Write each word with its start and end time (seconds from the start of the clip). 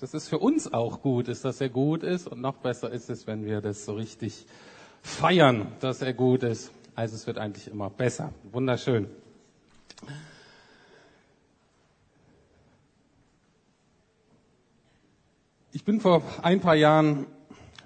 Das 0.00 0.14
ist 0.14 0.28
für 0.28 0.38
uns 0.38 0.72
auch 0.72 1.02
gut, 1.02 1.28
ist, 1.28 1.44
dass 1.44 1.60
er 1.60 1.68
gut 1.68 2.02
ist. 2.02 2.26
Und 2.26 2.40
noch 2.40 2.56
besser 2.56 2.90
ist 2.90 3.10
es, 3.10 3.26
wenn 3.26 3.44
wir 3.44 3.60
das 3.60 3.84
so 3.84 3.92
richtig 3.92 4.46
feiern, 5.02 5.66
dass 5.80 6.00
er 6.00 6.14
gut 6.14 6.42
ist. 6.42 6.72
Also 6.94 7.16
es 7.16 7.26
wird 7.26 7.36
eigentlich 7.36 7.68
immer 7.68 7.90
besser. 7.90 8.32
Wunderschön. 8.50 9.10
Ich 15.72 15.84
bin 15.84 16.00
vor 16.00 16.22
ein 16.40 16.60
paar 16.60 16.76
Jahren 16.76 17.26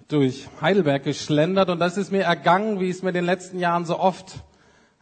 durch 0.07 0.49
Heidelberg 0.61 1.03
geschlendert 1.03 1.69
und 1.69 1.81
das 1.81 1.96
ist 1.96 2.12
mir 2.12 2.23
ergangen, 2.23 2.79
wie 2.79 2.91
es 2.91 3.03
mir 3.03 3.09
in 3.09 3.17
den 3.17 3.25
letzten 3.25 3.59
Jahren 3.59 3.87
so 3.87 3.99
oft 3.99 4.45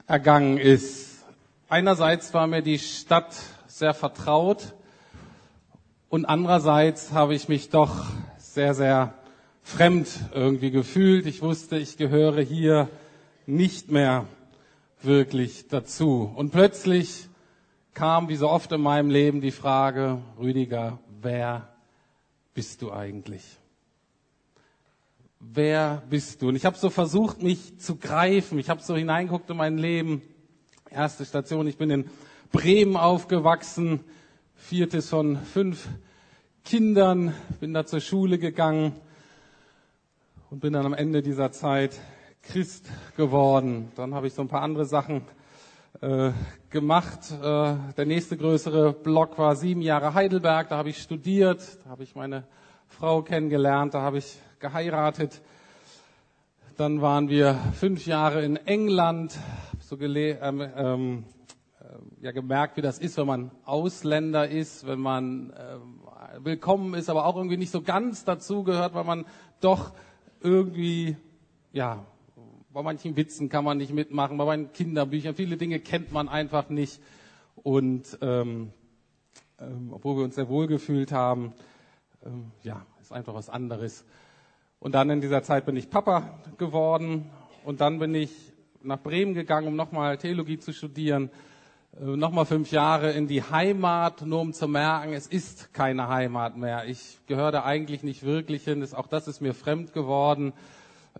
ergangen 0.06 0.56
ist. 0.56 1.24
Einerseits 1.68 2.32
war 2.32 2.46
mir 2.46 2.62
die 2.62 2.78
Stadt 2.78 3.36
sehr 3.66 3.92
vertraut 3.92 4.72
und 6.12 6.26
andererseits 6.26 7.12
habe 7.12 7.34
ich 7.34 7.48
mich 7.48 7.70
doch 7.70 8.04
sehr, 8.36 8.74
sehr 8.74 9.14
fremd 9.62 10.08
irgendwie 10.34 10.70
gefühlt. 10.70 11.24
Ich 11.24 11.40
wusste, 11.40 11.78
ich 11.78 11.96
gehöre 11.96 12.42
hier 12.42 12.90
nicht 13.46 13.90
mehr 13.90 14.26
wirklich 15.00 15.68
dazu. 15.68 16.30
Und 16.36 16.50
plötzlich 16.50 17.28
kam, 17.94 18.28
wie 18.28 18.36
so 18.36 18.50
oft 18.50 18.70
in 18.72 18.82
meinem 18.82 19.08
Leben, 19.08 19.40
die 19.40 19.52
Frage, 19.52 20.18
Rüdiger, 20.38 20.98
wer 21.22 21.68
bist 22.52 22.82
du 22.82 22.92
eigentlich? 22.92 23.44
Wer 25.40 26.02
bist 26.10 26.42
du? 26.42 26.50
Und 26.50 26.56
ich 26.56 26.66
habe 26.66 26.76
so 26.76 26.90
versucht, 26.90 27.42
mich 27.42 27.78
zu 27.78 27.96
greifen. 27.96 28.58
Ich 28.58 28.68
habe 28.68 28.82
so 28.82 28.94
hineingeguckt 28.94 29.48
in 29.48 29.56
mein 29.56 29.78
Leben. 29.78 30.20
Erste 30.90 31.24
Station, 31.24 31.66
ich 31.66 31.78
bin 31.78 31.88
in 31.88 32.10
Bremen 32.52 32.98
aufgewachsen, 32.98 34.00
viertes 34.62 35.08
von 35.08 35.38
fünf 35.38 35.88
Kindern, 36.64 37.34
bin 37.60 37.74
da 37.74 37.84
zur 37.84 38.00
Schule 38.00 38.38
gegangen 38.38 38.94
und 40.48 40.60
bin 40.60 40.72
dann 40.72 40.86
am 40.86 40.94
Ende 40.94 41.20
dieser 41.20 41.50
Zeit 41.50 42.00
Christ 42.42 42.88
geworden. 43.16 43.90
Dann 43.96 44.14
habe 44.14 44.28
ich 44.28 44.34
so 44.34 44.42
ein 44.42 44.48
paar 44.48 44.62
andere 44.62 44.84
Sachen 44.84 45.22
äh, 46.00 46.30
gemacht. 46.70 47.32
Äh, 47.32 47.74
der 47.96 48.06
nächste 48.06 48.36
größere 48.36 48.92
Block 48.92 49.38
war 49.38 49.56
sieben 49.56 49.82
Jahre 49.82 50.14
Heidelberg. 50.14 50.68
Da 50.68 50.76
habe 50.76 50.90
ich 50.90 51.02
studiert, 51.02 51.78
da 51.84 51.90
habe 51.90 52.04
ich 52.04 52.14
meine 52.14 52.44
Frau 52.86 53.22
kennengelernt, 53.22 53.94
da 53.94 54.00
habe 54.02 54.18
ich 54.18 54.38
geheiratet. 54.60 55.42
Dann 56.76 57.02
waren 57.02 57.28
wir 57.28 57.58
fünf 57.74 58.06
Jahre 58.06 58.44
in 58.44 58.56
England, 58.56 59.36
so 59.80 59.96
gele 59.96 60.38
ähm, 60.40 60.60
ähm, 60.76 61.24
ja 62.20 62.30
gemerkt, 62.30 62.76
wie 62.76 62.82
das 62.82 62.98
ist, 62.98 63.16
wenn 63.18 63.26
man 63.26 63.50
Ausländer 63.64 64.48
ist, 64.48 64.86
wenn 64.86 65.00
man 65.00 65.50
äh, 65.50 65.76
willkommen 66.38 66.94
ist, 66.94 67.10
aber 67.10 67.26
auch 67.26 67.36
irgendwie 67.36 67.56
nicht 67.56 67.70
so 67.70 67.82
ganz 67.82 68.24
dazugehört, 68.24 68.94
weil 68.94 69.04
man 69.04 69.26
doch 69.60 69.92
irgendwie, 70.40 71.16
ja, 71.72 72.04
bei 72.72 72.82
manchen 72.82 73.16
Witzen 73.16 73.48
kann 73.48 73.64
man 73.64 73.78
nicht 73.78 73.92
mitmachen, 73.92 74.38
bei 74.38 74.44
meinen 74.44 74.72
Kinderbüchern, 74.72 75.34
viele 75.34 75.56
Dinge 75.56 75.78
kennt 75.78 76.12
man 76.12 76.28
einfach 76.28 76.68
nicht. 76.70 77.00
Und 77.56 78.18
ähm, 78.22 78.72
ähm, 79.60 79.90
obwohl 79.92 80.16
wir 80.16 80.24
uns 80.24 80.34
sehr 80.34 80.48
wohl 80.48 80.66
gefühlt 80.66 81.12
haben, 81.12 81.52
ähm, 82.24 82.50
ja, 82.62 82.84
ist 83.00 83.12
einfach 83.12 83.34
was 83.34 83.50
anderes. 83.50 84.04
Und 84.78 84.94
dann 84.94 85.10
in 85.10 85.20
dieser 85.20 85.42
Zeit 85.42 85.66
bin 85.66 85.76
ich 85.76 85.90
Papa 85.90 86.38
geworden 86.56 87.30
und 87.64 87.80
dann 87.80 87.98
bin 87.98 88.14
ich 88.14 88.32
nach 88.82 89.00
Bremen 89.00 89.34
gegangen, 89.34 89.68
um 89.68 89.76
nochmal 89.76 90.18
Theologie 90.18 90.58
zu 90.58 90.72
studieren 90.72 91.30
nochmal 91.98 92.46
fünf 92.46 92.72
Jahre 92.72 93.12
in 93.12 93.26
die 93.26 93.42
Heimat, 93.42 94.22
nur 94.22 94.40
um 94.40 94.52
zu 94.52 94.66
merken, 94.66 95.12
es 95.12 95.26
ist 95.26 95.74
keine 95.74 96.08
Heimat 96.08 96.56
mehr. 96.56 96.86
Ich 96.86 97.18
gehöre 97.26 97.52
da 97.52 97.64
eigentlich 97.64 98.02
nicht 98.02 98.22
wirklich 98.22 98.64
hin. 98.64 98.86
auch 98.94 99.06
das 99.06 99.28
ist 99.28 99.40
mir 99.40 99.54
fremd 99.54 99.92
geworden. 99.92 100.52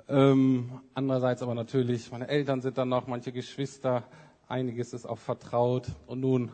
Ähm, 0.08 0.80
andererseits 0.94 1.42
aber 1.42 1.54
natürlich, 1.54 2.10
meine 2.10 2.28
Eltern 2.28 2.62
sind 2.62 2.78
dann 2.78 2.88
noch, 2.88 3.06
manche 3.06 3.32
Geschwister, 3.32 4.05
einiges 4.48 4.94
ist 4.94 5.06
auch 5.06 5.18
vertraut. 5.18 5.88
Und 6.06 6.20
nun 6.20 6.52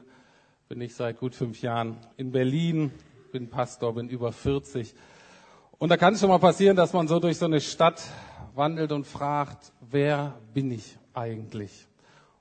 bin 0.68 0.80
ich 0.80 0.94
seit 0.94 1.18
gut 1.18 1.34
fünf 1.34 1.62
Jahren 1.62 1.96
in 2.16 2.32
Berlin, 2.32 2.90
bin 3.30 3.48
Pastor, 3.48 3.94
bin 3.94 4.08
über 4.08 4.32
40. 4.32 4.94
Und 5.78 5.90
da 5.90 5.96
kann 5.96 6.14
es 6.14 6.20
schon 6.20 6.28
mal 6.28 6.38
passieren, 6.38 6.76
dass 6.76 6.92
man 6.92 7.06
so 7.06 7.20
durch 7.20 7.38
so 7.38 7.44
eine 7.44 7.60
Stadt 7.60 8.02
wandelt 8.56 8.90
und 8.90 9.06
fragt, 9.06 9.72
wer 9.80 10.34
bin 10.52 10.72
ich 10.72 10.98
eigentlich? 11.14 11.86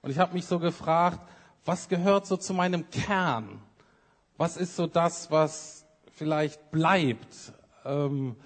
Und 0.01 0.09
ich 0.09 0.17
habe 0.17 0.33
mich 0.33 0.45
so 0.47 0.57
gefragt, 0.57 1.19
was 1.67 1.89
gehört 1.89 2.25
so 2.25 2.37
zu 2.37 2.53
meinem 2.53 2.89
Kern? 2.89 3.61
Was 4.37 4.55
ist 4.55 4.75
so 4.75 4.87
das, 4.87 5.31
was 5.31 5.85
vielleicht 6.11 6.71
bleibt? 6.71 7.51
Ähm, 7.83 8.37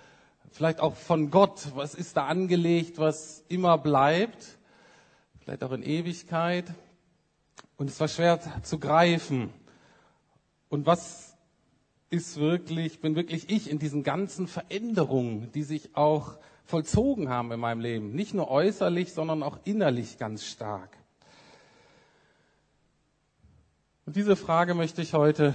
vielleicht 0.50 0.80
auch 0.80 0.96
von 0.96 1.30
Gott. 1.30 1.68
Was 1.76 1.94
ist 1.94 2.18
da 2.18 2.26
angelegt, 2.26 2.98
was 2.98 3.44
immer 3.48 3.78
bleibt? 3.78 4.58
Vielleicht 5.40 5.64
auch 5.64 5.72
in 5.72 5.84
Ewigkeit. 5.84 6.66
Und 7.78 7.90
es 7.90 8.00
war 8.00 8.08
schwer 8.08 8.40
zu 8.64 8.80
greifen. 8.80 9.52
Und 10.70 10.88
was 10.88 11.38
ist 12.10 12.38
wirklich, 12.40 13.02
bin 13.02 13.16
wirklich 13.16 13.50
ich 13.50 13.70
in 13.70 13.78
diesen 13.78 14.04
ganzen 14.04 14.48
Veränderungen, 14.48 15.52
die 15.52 15.64
sich 15.64 15.96
auch 15.96 16.38
vollzogen 16.64 17.30
haben 17.30 17.52
in 17.52 17.60
meinem 17.60 17.82
Leben. 17.82 18.14
Nicht 18.14 18.34
nur 18.34 18.50
äußerlich, 18.50 19.14
sondern 19.14 19.44
auch 19.44 19.60
innerlich 19.64 20.18
ganz 20.18 20.44
stark. 20.44 21.01
Und 24.08 24.16
diese 24.16 24.36
Frage 24.36 24.74
möchte 24.74 25.04
ich 25.04 25.14
heute 25.14 25.54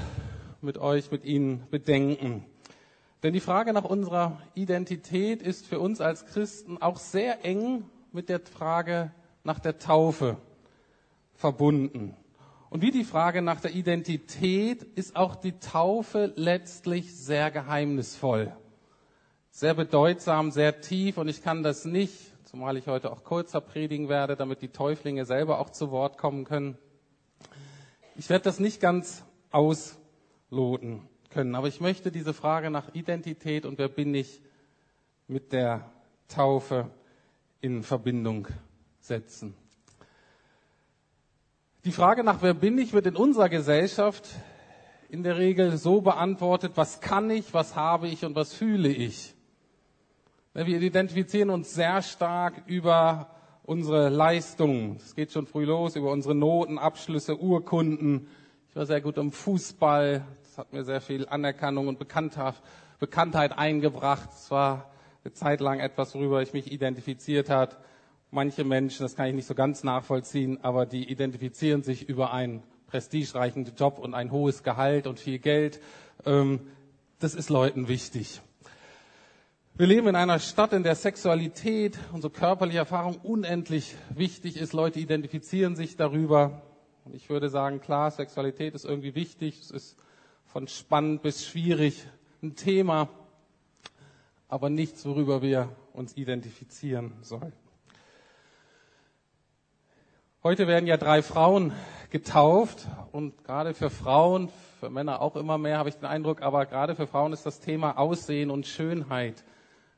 mit 0.60 0.78
euch, 0.78 1.10
mit 1.10 1.24
Ihnen 1.24 1.66
bedenken. 1.68 2.44
Denn 3.24 3.32
die 3.32 3.40
Frage 3.40 3.72
nach 3.72 3.84
unserer 3.84 4.40
Identität 4.54 5.42
ist 5.42 5.66
für 5.66 5.80
uns 5.80 6.00
als 6.00 6.26
Christen 6.26 6.80
auch 6.80 6.98
sehr 6.98 7.44
eng 7.44 7.90
mit 8.12 8.28
der 8.28 8.38
Frage 8.38 9.10
nach 9.42 9.58
der 9.58 9.78
Taufe 9.78 10.36
verbunden. 11.34 12.14
Und 12.70 12.82
wie 12.82 12.92
die 12.92 13.02
Frage 13.02 13.42
nach 13.42 13.60
der 13.60 13.74
Identität 13.74 14.84
ist 14.84 15.16
auch 15.16 15.34
die 15.34 15.58
Taufe 15.58 16.32
letztlich 16.36 17.16
sehr 17.16 17.50
geheimnisvoll, 17.50 18.54
sehr 19.50 19.74
bedeutsam, 19.74 20.52
sehr 20.52 20.80
tief. 20.80 21.18
Und 21.18 21.26
ich 21.26 21.42
kann 21.42 21.64
das 21.64 21.84
nicht, 21.84 22.14
zumal 22.44 22.76
ich 22.76 22.86
heute 22.86 23.10
auch 23.10 23.24
kurzer 23.24 23.60
predigen 23.60 24.08
werde, 24.08 24.36
damit 24.36 24.62
die 24.62 24.68
Täuflinge 24.68 25.24
selber 25.24 25.58
auch 25.58 25.70
zu 25.70 25.90
Wort 25.90 26.16
kommen 26.16 26.44
können, 26.44 26.78
ich 28.18 28.30
werde 28.30 28.44
das 28.44 28.60
nicht 28.60 28.80
ganz 28.80 29.24
ausloten 29.50 31.02
können, 31.30 31.54
aber 31.54 31.68
ich 31.68 31.80
möchte 31.80 32.10
diese 32.10 32.32
Frage 32.32 32.70
nach 32.70 32.94
Identität 32.94 33.66
und 33.66 33.78
wer 33.78 33.88
bin 33.88 34.14
ich 34.14 34.40
mit 35.28 35.52
der 35.52 35.90
Taufe 36.28 36.90
in 37.60 37.82
Verbindung 37.82 38.48
setzen. 39.00 39.54
Die 41.84 41.92
Frage 41.92 42.24
nach 42.24 42.42
wer 42.42 42.54
bin 42.54 42.78
ich 42.78 42.92
wird 42.92 43.06
in 43.06 43.16
unserer 43.16 43.48
Gesellschaft 43.48 44.28
in 45.08 45.22
der 45.22 45.36
Regel 45.36 45.76
so 45.76 46.00
beantwortet, 46.00 46.72
was 46.74 47.00
kann 47.00 47.30
ich, 47.30 47.54
was 47.54 47.76
habe 47.76 48.08
ich 48.08 48.24
und 48.24 48.34
was 48.34 48.52
fühle 48.52 48.88
ich. 48.88 49.34
Wir 50.52 50.80
identifizieren 50.80 51.50
uns 51.50 51.74
sehr 51.74 52.02
stark 52.02 52.62
über 52.66 53.35
unsere 53.66 54.08
Leistungen. 54.08 54.96
Es 54.96 55.14
geht 55.14 55.32
schon 55.32 55.46
früh 55.46 55.64
los 55.64 55.96
über 55.96 56.12
unsere 56.12 56.34
Noten, 56.34 56.78
Abschlüsse, 56.78 57.38
Urkunden. 57.38 58.28
Ich 58.70 58.76
war 58.76 58.86
sehr 58.86 59.00
gut 59.00 59.18
im 59.18 59.32
Fußball. 59.32 60.24
Das 60.42 60.58
hat 60.58 60.72
mir 60.72 60.84
sehr 60.84 61.00
viel 61.00 61.28
Anerkennung 61.28 61.88
und 61.88 61.98
Bekanntheit 61.98 63.58
eingebracht. 63.58 64.30
Es 64.32 64.50
war 64.50 64.90
eine 65.24 65.32
Zeit 65.32 65.60
lang 65.60 65.80
etwas, 65.80 66.14
worüber 66.14 66.40
ich 66.42 66.52
mich 66.52 66.70
identifiziert 66.72 67.50
hat. 67.50 67.78
Manche 68.30 68.64
Menschen, 68.64 69.02
das 69.02 69.16
kann 69.16 69.26
ich 69.28 69.34
nicht 69.34 69.46
so 69.46 69.54
ganz 69.54 69.82
nachvollziehen, 69.82 70.58
aber 70.62 70.86
die 70.86 71.10
identifizieren 71.10 71.82
sich 71.82 72.08
über 72.08 72.32
einen 72.32 72.62
prestigereichen 72.86 73.72
Job 73.76 73.98
und 73.98 74.14
ein 74.14 74.30
hohes 74.30 74.62
Gehalt 74.62 75.06
und 75.06 75.18
viel 75.18 75.38
Geld. 75.38 75.80
Ähm, 76.24 76.60
das 77.18 77.34
ist 77.34 77.50
Leuten 77.50 77.88
wichtig. 77.88 78.40
Wir 79.78 79.86
leben 79.86 80.06
in 80.06 80.16
einer 80.16 80.38
Stadt, 80.38 80.72
in 80.72 80.84
der 80.84 80.94
Sexualität, 80.94 81.98
unsere 82.10 82.32
körperliche 82.32 82.78
Erfahrung 82.78 83.16
unendlich 83.22 83.94
wichtig 84.08 84.56
ist. 84.56 84.72
Leute 84.72 84.98
identifizieren 85.00 85.76
sich 85.76 85.96
darüber. 85.98 86.62
Und 87.04 87.14
ich 87.14 87.28
würde 87.28 87.50
sagen, 87.50 87.82
klar, 87.82 88.10
Sexualität 88.10 88.74
ist 88.74 88.86
irgendwie 88.86 89.14
wichtig. 89.14 89.60
Es 89.60 89.70
ist 89.70 89.98
von 90.46 90.66
spannend 90.66 91.20
bis 91.20 91.44
schwierig 91.44 92.08
ein 92.42 92.56
Thema, 92.56 93.10
aber 94.48 94.70
nichts, 94.70 95.04
worüber 95.04 95.42
wir 95.42 95.68
uns 95.92 96.16
identifizieren 96.16 97.12
sollen. 97.20 97.52
Heute 100.42 100.66
werden 100.66 100.86
ja 100.86 100.96
drei 100.96 101.20
Frauen 101.20 101.74
getauft 102.08 102.86
und 103.12 103.44
gerade 103.44 103.74
für 103.74 103.90
Frauen, 103.90 104.48
für 104.80 104.88
Männer 104.88 105.20
auch 105.20 105.36
immer 105.36 105.58
mehr, 105.58 105.76
habe 105.76 105.90
ich 105.90 105.96
den 105.96 106.06
Eindruck, 106.06 106.40
aber 106.40 106.64
gerade 106.64 106.94
für 106.94 107.06
Frauen 107.06 107.34
ist 107.34 107.44
das 107.44 107.60
Thema 107.60 107.98
Aussehen 107.98 108.50
und 108.50 108.66
Schönheit 108.66 109.44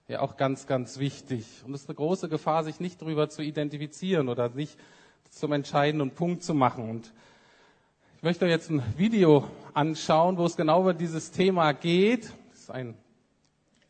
ja 0.08 0.20
auch 0.20 0.38
ganz, 0.38 0.66
ganz 0.66 0.98
wichtig. 0.98 1.44
Und 1.66 1.74
es 1.74 1.82
ist 1.82 1.88
eine 1.90 1.96
große 1.96 2.30
Gefahr, 2.30 2.64
sich 2.64 2.80
nicht 2.80 3.02
darüber 3.02 3.28
zu 3.28 3.42
identifizieren 3.42 4.30
oder 4.30 4.48
nicht 4.48 4.78
zum 5.30 5.52
entscheidenden 5.52 6.12
Punkt 6.12 6.42
zu 6.42 6.54
machen. 6.54 6.88
Und 6.88 7.12
ich 8.16 8.22
möchte 8.22 8.46
jetzt 8.46 8.70
ein 8.70 8.82
Video 8.96 9.46
anschauen, 9.74 10.38
wo 10.38 10.46
es 10.46 10.56
genau 10.56 10.80
über 10.80 10.94
dieses 10.94 11.30
Thema 11.30 11.72
geht. 11.72 12.32
Es 12.54 12.60
ist 12.60 12.70
ein 12.70 12.94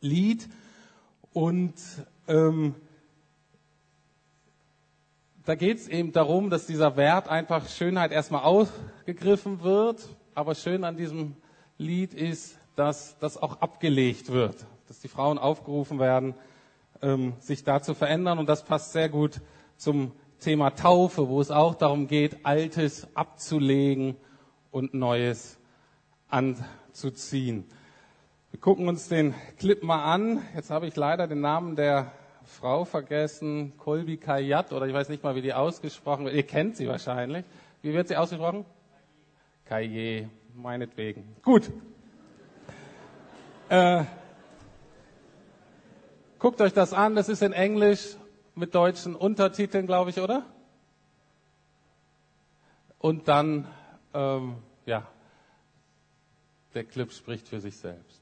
Lied 0.01 0.49
und 1.31 1.73
ähm, 2.27 2.75
da 5.45 5.55
geht 5.55 5.77
es 5.77 5.87
eben 5.87 6.11
darum, 6.11 6.49
dass 6.49 6.67
dieser 6.67 6.97
Wert 6.97 7.29
einfach 7.29 7.69
Schönheit 7.69 8.11
erstmal 8.11 8.43
aufgegriffen 8.43 9.61
wird, 9.61 10.07
aber 10.35 10.53
schön 10.53 10.83
an 10.83 10.97
diesem 10.97 11.37
Lied 11.77 12.13
ist, 12.13 12.57
dass 12.75 13.17
das 13.19 13.37
auch 13.37 13.61
abgelegt 13.61 14.31
wird, 14.31 14.65
dass 14.89 14.99
die 14.99 15.07
Frauen 15.07 15.37
aufgerufen 15.37 15.99
werden, 15.99 16.33
ähm, 17.03 17.33
sich 17.39 17.63
da 17.63 17.79
zu 17.79 17.93
verändern 17.93 18.39
und 18.39 18.49
das 18.49 18.65
passt 18.65 18.91
sehr 18.91 19.07
gut 19.07 19.39
zum 19.77 20.11
Thema 20.39 20.71
Taufe, 20.71 21.29
wo 21.29 21.39
es 21.39 21.51
auch 21.51 21.75
darum 21.75 22.07
geht, 22.07 22.43
Altes 22.43 23.07
abzulegen 23.13 24.17
und 24.71 24.95
Neues 24.95 25.59
anzuziehen. 26.27 27.65
Wir 28.49 28.59
gucken 28.59 28.87
uns 28.87 29.07
den 29.09 29.35
Clip 29.59 29.83
mal 29.83 30.11
an. 30.11 30.41
Jetzt 30.55 30.71
habe 30.71 30.87
ich 30.87 30.95
leider 30.95 31.27
den 31.27 31.41
Namen 31.41 31.75
der 31.75 32.11
Frau 32.43 32.83
vergessen, 32.83 33.73
Kolbi 33.77 34.17
Kayat, 34.17 34.73
oder 34.73 34.87
ich 34.87 34.93
weiß 34.93 35.09
nicht 35.09 35.23
mal, 35.23 35.35
wie 35.35 35.43
die 35.43 35.53
ausgesprochen 35.53 36.25
wird. 36.25 36.33
Ihr 36.33 36.47
kennt 36.47 36.77
sie 36.77 36.87
wahrscheinlich. 36.87 37.45
Wie 37.83 37.93
wird 37.93 38.07
sie 38.07 38.15
ausgesprochen? 38.15 38.65
Kaye, 39.65 40.29
meinetwegen. 40.55 41.35
Gut. 41.43 41.69
Äh, 43.69 44.03
guckt 46.39 46.61
euch 46.61 46.73
das 46.73 46.93
an, 46.93 47.15
das 47.15 47.29
ist 47.29 47.41
in 47.41 47.53
Englisch 47.53 48.15
mit 48.55 48.73
deutschen 48.73 49.15
Untertiteln, 49.15 49.85
glaube 49.85 50.09
ich, 50.09 50.19
oder? 50.19 50.45
Und 52.97 53.27
dann, 53.27 53.67
ähm, 54.13 54.55
ja, 54.85 55.05
der 56.73 56.83
Clip 56.85 57.11
spricht 57.11 57.47
für 57.47 57.59
sich 57.59 57.77
selbst. 57.77 58.21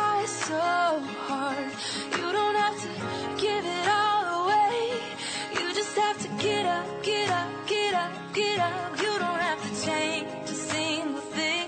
so 0.27 0.59
hard. 1.27 1.71
You 2.17 2.31
don't 2.31 2.55
have 2.55 2.77
to 2.81 2.89
give 3.41 3.65
it 3.65 3.87
all 3.87 4.45
away. 4.45 4.99
You 5.59 5.73
just 5.73 5.95
have 5.97 6.17
to 6.21 6.27
get 6.43 6.65
up, 6.65 7.03
get 7.03 7.29
up, 7.29 7.49
get 7.67 7.93
up, 7.93 8.11
get 8.33 8.59
up. 8.59 8.97
You 9.01 9.19
don't 9.19 9.41
have 9.49 9.61
to 9.67 9.85
change 9.85 10.27
a 10.49 10.53
single 10.53 11.21
thing. 11.21 11.67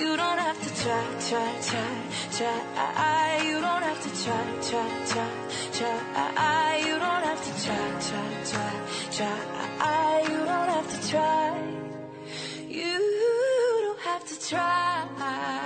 You 0.00 0.16
don't 0.16 0.38
have 0.38 0.58
to 0.66 0.82
try, 0.82 1.04
try, 1.28 1.52
try, 1.68 1.94
try. 2.36 3.42
You 3.44 3.60
don't 3.60 3.82
have 3.82 4.00
to 4.06 4.10
try, 4.24 4.44
try, 4.68 4.88
try, 5.10 5.30
try. 5.72 6.76
You 6.86 6.98
don't 6.98 7.24
have 7.30 7.42
to 7.46 7.52
try, 7.64 7.86
try, 8.08 8.28
try, 8.50 8.72
try. 9.16 10.20
You 10.30 10.38
don't 10.44 10.70
have 10.76 10.88
to 10.94 10.98
try. 11.10 11.48
You 12.68 12.98
don't 13.84 14.00
have 14.00 14.24
to 14.26 14.48
try. 14.48 15.65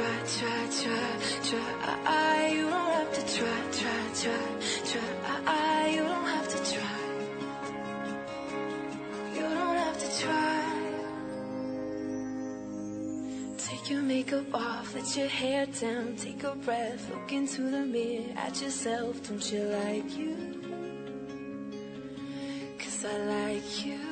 Try, 0.00 0.18
try, 0.26 0.66
try, 0.82 1.60
try. 1.84 2.48
You 2.48 2.70
don't 2.70 2.92
have 2.98 3.12
to 3.12 3.22
try, 3.36 3.60
try, 3.80 4.02
try, 4.22 4.44
try. 4.90 5.88
You 5.88 6.02
don't 6.02 6.26
have 6.26 6.48
to 6.48 6.58
try. 6.72 7.00
You 9.34 9.42
don't 9.42 9.76
have 9.84 9.98
to 9.98 10.08
try. 10.22 10.60
Take 13.58 13.90
your 13.90 14.02
makeup 14.02 14.54
off, 14.54 14.94
let 14.94 15.16
your 15.16 15.28
hair 15.28 15.66
down, 15.66 16.16
take 16.16 16.44
a 16.44 16.54
breath, 16.54 17.10
look 17.10 17.32
into 17.32 17.62
the 17.62 17.84
mirror 17.84 18.24
at 18.36 18.60
yourself. 18.62 19.22
Don't 19.28 19.52
you 19.52 19.62
like 19.64 20.16
you? 20.16 20.36
Cause 22.78 23.04
I 23.04 23.16
like 23.18 23.86
you. 23.86 24.09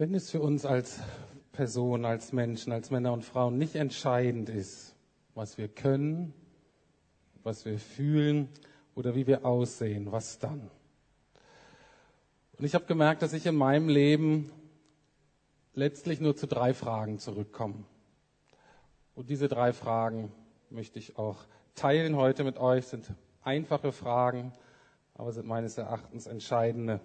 Wenn 0.00 0.14
es 0.14 0.30
für 0.30 0.40
uns 0.40 0.64
als 0.64 0.98
Person, 1.52 2.06
als 2.06 2.32
Menschen, 2.32 2.72
als 2.72 2.90
Männer 2.90 3.12
und 3.12 3.22
Frauen 3.22 3.58
nicht 3.58 3.74
entscheidend 3.74 4.48
ist, 4.48 4.94
was 5.34 5.58
wir 5.58 5.68
können, 5.68 6.32
was 7.42 7.66
wir 7.66 7.78
fühlen 7.78 8.48
oder 8.94 9.14
wie 9.14 9.26
wir 9.26 9.44
aussehen, 9.44 10.10
was 10.10 10.38
dann? 10.38 10.70
Und 12.56 12.64
ich 12.64 12.74
habe 12.74 12.86
gemerkt, 12.86 13.20
dass 13.20 13.34
ich 13.34 13.44
in 13.44 13.54
meinem 13.54 13.90
Leben 13.90 14.50
letztlich 15.74 16.18
nur 16.18 16.34
zu 16.34 16.46
drei 16.46 16.72
Fragen 16.72 17.18
zurückkomme. 17.18 17.84
Und 19.14 19.28
diese 19.28 19.48
drei 19.48 19.74
Fragen 19.74 20.32
möchte 20.70 20.98
ich 20.98 21.18
auch 21.18 21.44
teilen 21.74 22.16
heute 22.16 22.42
mit 22.42 22.56
euch. 22.56 22.86
Sind 22.86 23.12
einfache 23.42 23.92
Fragen, 23.92 24.54
aber 25.12 25.32
sind 25.32 25.46
meines 25.46 25.76
Erachtens 25.76 26.26
entscheidende 26.26 27.00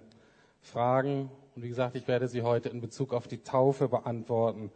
Fragen. 0.61 1.29
Und 1.55 1.63
wie 1.63 1.69
gesagt, 1.69 1.95
ich 1.95 2.07
werde 2.09 2.27
sie 2.27 2.41
heute 2.41 2.67
in 2.67 2.81
Bezug 2.81 3.13
auf 3.13 3.29
die 3.29 3.37
Taufe 3.37 3.87
beantworten. 3.87 4.71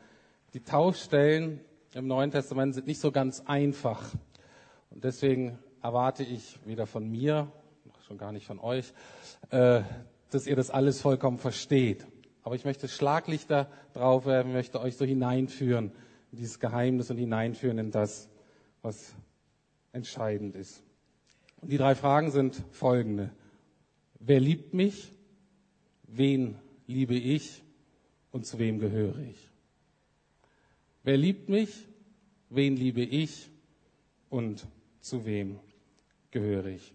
Die 0.53 0.61
Taufstellen 0.61 1.59
im 1.93 2.07
Neuen 2.07 2.31
Testament 2.31 2.73
sind 2.73 2.87
nicht 2.87 3.01
so 3.01 3.11
ganz 3.11 3.41
einfach. 3.45 4.13
Und 4.89 5.03
deswegen 5.03 5.59
erwarte 5.83 6.23
ich 6.23 6.57
weder 6.65 6.85
von 6.85 7.09
mir, 7.09 7.51
schon 8.07 8.17
gar 8.17 8.31
nicht 8.31 8.47
von 8.47 8.59
euch, 8.59 8.93
äh, 9.49 9.81
dass 10.31 10.47
ihr 10.47 10.55
das 10.55 10.69
alles 10.69 11.01
vollkommen 11.01 11.37
versteht. 11.37 12.07
Aber 12.43 12.55
ich 12.55 12.63
möchte 12.63 12.87
Schlaglichter 12.87 13.69
drauf 13.93 14.25
werfen, 14.25 14.53
möchte 14.53 14.79
euch 14.79 14.95
so 14.95 15.03
hineinführen 15.03 15.91
in 16.31 16.37
dieses 16.37 16.59
Geheimnis 16.59 17.11
und 17.11 17.17
hineinführen 17.17 17.77
in 17.77 17.91
das, 17.91 18.29
was 18.81 19.13
entscheidend 19.91 20.55
ist. 20.55 20.81
Und 21.61 21.73
die 21.73 21.77
drei 21.77 21.93
Fragen 21.93 22.31
sind 22.31 22.63
folgende. 22.71 23.31
Wer 24.19 24.39
liebt 24.39 24.73
mich? 24.73 25.11
Wen 26.07 26.57
liebe 26.89 27.13
ich? 27.13 27.61
Und 28.31 28.45
zu 28.45 28.59
wem 28.59 28.79
gehöre 28.79 29.17
ich? 29.19 29.37
Wer 31.03 31.17
liebt 31.17 31.47
mich? 31.47 31.87
Wen 32.49 32.75
liebe 32.75 33.01
ich? 33.01 33.49
Und 34.29 34.65
zu 34.99 35.25
wem 35.25 35.59
gehöre 36.31 36.65
ich? 36.65 36.93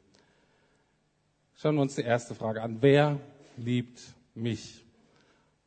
Schauen 1.57 1.77
wir 1.77 1.83
uns 1.83 1.95
die 1.95 2.03
erste 2.03 2.35
Frage 2.35 2.63
an. 2.63 2.79
Wer 2.81 3.21
liebt 3.57 4.01
mich? 4.35 4.85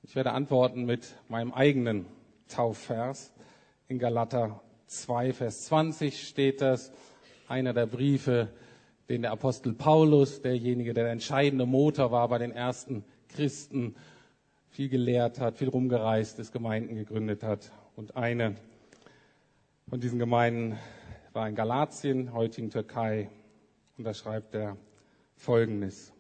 Ich 0.03 0.15
werde 0.15 0.31
antworten 0.34 0.86
mit 0.86 1.15
meinem 1.29 1.53
eigenen 1.53 2.05
Taufvers. 2.50 3.34
In 3.88 3.98
Galater 3.98 4.62
2, 4.88 5.34
Vers 5.34 5.65
20 5.65 6.27
steht 6.27 6.62
das. 6.62 6.91
Einer 7.48 7.74
der 7.74 7.86
Briefe, 7.86 8.50
den 9.07 9.22
der 9.22 9.31
Apostel 9.31 9.74
Paulus, 9.74 10.41
derjenige, 10.41 10.93
der 10.93 11.05
der 11.05 11.13
entscheidende 11.13 11.65
Motor 11.65 12.12
war 12.12 12.27
bei 12.27 12.38
den 12.38 12.51
ersten 12.51 13.05
Christen, 13.29 13.96
viel 14.70 14.90
gelehrt 14.90 15.40
hat, 15.40 15.58
viel 15.58 15.70
rumgereist 15.70 16.40
ist, 16.40 16.52
Gemeinden 16.52 16.96
gegründet 16.96 17.44
hat. 17.44 17.72
Und 17.96 18.16
eine 18.16 18.56
von 19.90 20.00
diesen 20.00 20.20
Gemeinden 20.20 20.78
war 21.34 21.48
in 21.48 21.56
Galatien, 21.56 22.34
heutigen 22.34 22.70
Türkei. 22.70 23.30
Und 23.98 24.04
da 24.04 24.14
schreibt 24.14 24.54
er 24.54 24.78
Folgendes. 25.36 26.14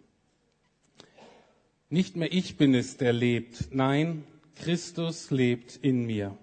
Nicht 1.89 2.15
mehr 2.15 2.31
ich 2.31 2.57
bin 2.57 2.73
es, 2.73 2.97
der 2.97 3.13
lebt. 3.13 3.73
Nein, 3.73 4.23
Christus 4.55 5.31
lebt 5.31 5.75
in 5.77 6.05
mir. 6.05 6.37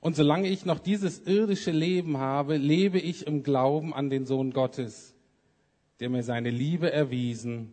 Und 0.00 0.16
solange 0.16 0.48
ich 0.48 0.66
noch 0.66 0.78
dieses 0.78 1.20
irdische 1.20 1.70
Leben 1.70 2.18
habe, 2.18 2.56
lebe 2.58 2.98
ich 2.98 3.26
im 3.26 3.42
Glauben 3.42 3.94
an 3.94 4.10
den 4.10 4.26
Sohn 4.26 4.52
Gottes, 4.52 5.14
der 6.00 6.10
mir 6.10 6.22
seine 6.22 6.50
Liebe 6.50 6.92
erwiesen 6.92 7.72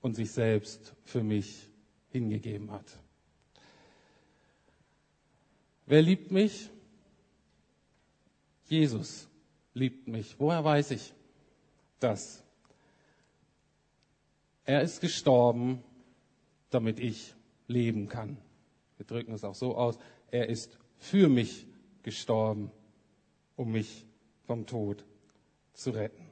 und 0.00 0.16
sich 0.16 0.30
selbst 0.30 0.94
für 1.04 1.22
mich 1.22 1.68
hingegeben 2.10 2.70
hat. 2.70 2.98
Wer 5.86 6.02
liebt 6.02 6.30
mich? 6.30 6.70
Jesus 8.64 9.28
liebt 9.74 10.08
mich. 10.08 10.36
Woher 10.38 10.64
weiß 10.64 10.90
ich 10.90 11.12
das? 12.00 12.42
Er 14.64 14.82
ist 14.82 15.00
gestorben, 15.00 15.82
damit 16.70 16.98
ich 16.98 17.34
leben 17.68 18.08
kann. 18.08 18.36
Wir 18.96 19.06
drücken 19.06 19.32
es 19.32 19.44
auch 19.44 19.54
so 19.54 19.76
aus. 19.76 19.98
Er 20.30 20.48
ist 20.48 20.76
für 20.98 21.28
mich 21.28 21.66
gestorben, 22.02 22.72
um 23.54 23.70
mich 23.70 24.06
vom 24.46 24.66
Tod 24.66 25.04
zu 25.72 25.90
retten. 25.90 26.24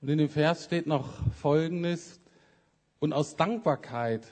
Und 0.00 0.08
in 0.10 0.18
dem 0.18 0.28
Vers 0.28 0.64
steht 0.64 0.86
noch 0.86 1.12
Folgendes. 1.32 2.20
Und 3.00 3.12
aus 3.12 3.36
Dankbarkeit 3.36 4.26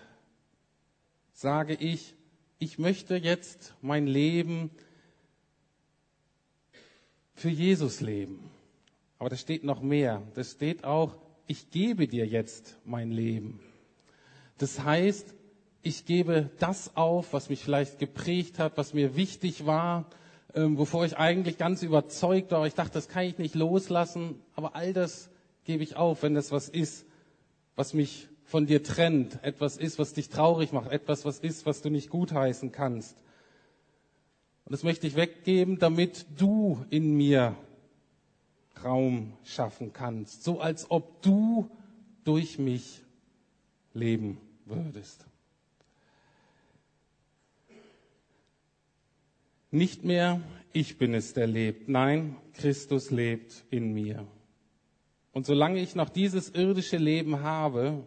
sage 1.33 1.75
ich, 1.75 2.15
ich 2.59 2.79
möchte 2.79 3.17
jetzt 3.17 3.75
mein 3.83 4.07
Leben 4.07 4.71
für 7.35 7.51
Jesus 7.51 8.01
leben. 8.01 8.51
Aber 9.19 9.29
da 9.31 9.37
steht 9.37 9.63
noch 9.63 9.83
mehr. 9.83 10.23
Das 10.35 10.53
steht 10.53 10.85
auch, 10.85 11.17
ich 11.47 11.71
gebe 11.71 12.09
dir 12.09 12.27
jetzt 12.27 12.77
mein 12.85 13.11
Leben. 13.11 13.61
Das 14.59 14.83
heißt, 14.83 15.35
ich 15.83 16.05
gebe 16.05 16.51
das 16.59 16.97
auf, 16.97 17.33
was 17.33 17.49
mich 17.49 17.63
vielleicht 17.63 17.99
geprägt 17.99 18.59
hat, 18.59 18.77
was 18.77 18.95
mir 18.95 19.15
wichtig 19.15 19.67
war, 19.67 20.11
ähm, 20.55 20.79
wovor 20.79 21.05
ich 21.05 21.17
eigentlich 21.17 21.59
ganz 21.59 21.83
überzeugt 21.83 22.51
war. 22.51 22.67
Ich 22.67 22.75
dachte, 22.75 22.95
das 22.95 23.09
kann 23.09 23.25
ich 23.25 23.39
nicht 23.39 23.55
loslassen, 23.55 24.41
aber 24.55 24.75
all 24.75 24.93
das 24.93 25.31
gebe 25.65 25.85
ich 25.85 25.97
auf, 25.97 26.23
wenn 26.23 26.35
das 26.35 26.51
was 26.51 26.69
ist, 26.69 27.07
was 27.77 27.95
mich 27.95 28.29
von 28.47 28.67
dir 28.67 28.83
trennt, 28.83 29.43
etwas 29.43 29.77
ist, 29.77 29.99
was 29.99 30.15
dich 30.15 30.29
traurig 30.29 30.73
macht, 30.73 30.91
etwas, 30.91 31.25
was 31.25 31.41
ist, 31.41 31.67
was 31.67 31.83
du 31.83 31.91
nicht 31.91 32.11
gutheißen 32.11 32.73
kannst. 32.73 33.17
Und 34.65 34.73
das 34.73 34.85
möchte 34.85 35.07
ich 35.07 35.17
weggeben, 35.17 35.79
damit 35.79 36.27
du 36.39 36.85
in 36.91 37.17
mir 37.17 37.57
Raum 38.85 39.33
schaffen 39.45 39.93
kannst, 39.93 40.45
so 40.45 40.61
als 40.61 40.91
ob 40.91 41.23
du 41.23 41.69
durch 42.25 42.59
mich 42.59 43.03
leben 43.95 44.39
würdest. 44.65 45.25
Nicht 49.71 50.05
mehr 50.05 50.41
ich 50.73 50.99
bin 50.99 51.15
es, 51.15 51.33
der 51.33 51.47
lebt. 51.47 51.89
Nein, 51.89 52.37
Christus 52.55 53.11
lebt 53.11 53.65
in 53.71 53.93
mir. 53.93 54.27
Und 55.33 55.47
solange 55.47 55.81
ich 55.81 55.95
noch 55.95 56.11
dieses 56.11 56.51
irdische 56.51 56.99
Leben 56.99 57.41
habe, 57.41 58.05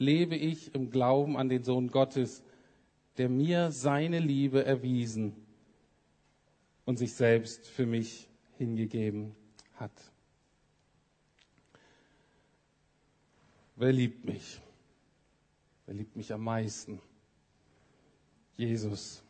lebe 0.00 0.34
ich 0.34 0.74
im 0.74 0.90
Glauben 0.90 1.36
an 1.36 1.48
den 1.50 1.62
Sohn 1.62 1.88
Gottes, 1.88 2.42
der 3.18 3.28
mir 3.28 3.70
seine 3.70 4.18
Liebe 4.18 4.64
erwiesen 4.64 5.36
und 6.86 6.98
sich 6.98 7.12
selbst 7.12 7.68
für 7.68 7.84
mich 7.84 8.28
hingegeben 8.56 9.36
hat. 9.76 9.92
Wer 13.76 13.92
liebt 13.92 14.24
mich? 14.24 14.60
Wer 15.84 15.94
liebt 15.94 16.16
mich 16.16 16.32
am 16.32 16.44
meisten? 16.44 17.00
Jesus. 18.56 19.22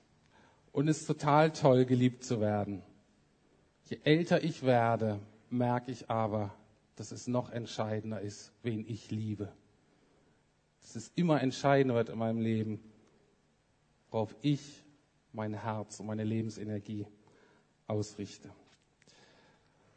Und 0.73 0.87
es 0.87 1.01
ist 1.01 1.07
total 1.07 1.53
toll, 1.53 1.85
geliebt 1.85 2.23
zu 2.23 2.41
werden. 2.41 2.83
Je 3.87 3.99
älter 4.05 4.45
ich 4.45 4.63
werde, 4.63 5.19
merke 5.49 5.91
ich 5.91 6.09
aber, 6.11 6.55
dass 6.95 7.11
es 7.11 7.27
noch 7.27 7.51
entscheidender 7.51 8.21
ist, 8.21 8.53
wen 8.63 8.85
ich 8.87 9.11
liebe. 9.11 9.53
Dass 10.83 10.97
es 10.97 11.13
immer 11.15 11.41
entscheidender 11.43 11.95
wird 11.95 12.09
in 12.09 12.19
meinem 12.19 12.41
Leben, 12.41 12.81
worauf 14.11 14.35
ich 14.43 14.83
mein 15.33 15.55
Herz 15.55 16.01
und 16.01 16.07
meine 16.07 16.25
Lebensenergie 16.25 17.07
ausrichte. 17.87 18.51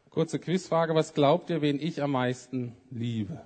Kurze 0.09 0.39
Quizfrage, 0.39 0.93
was 0.93 1.13
glaubt 1.13 1.49
ihr, 1.49 1.61
wen 1.61 1.79
ich 1.79 2.01
am 2.01 2.11
meisten 2.11 2.75
liebe? 2.91 3.43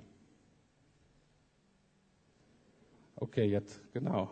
Okay, 3.16 3.46
jetzt, 3.46 3.80
genau. 3.92 4.30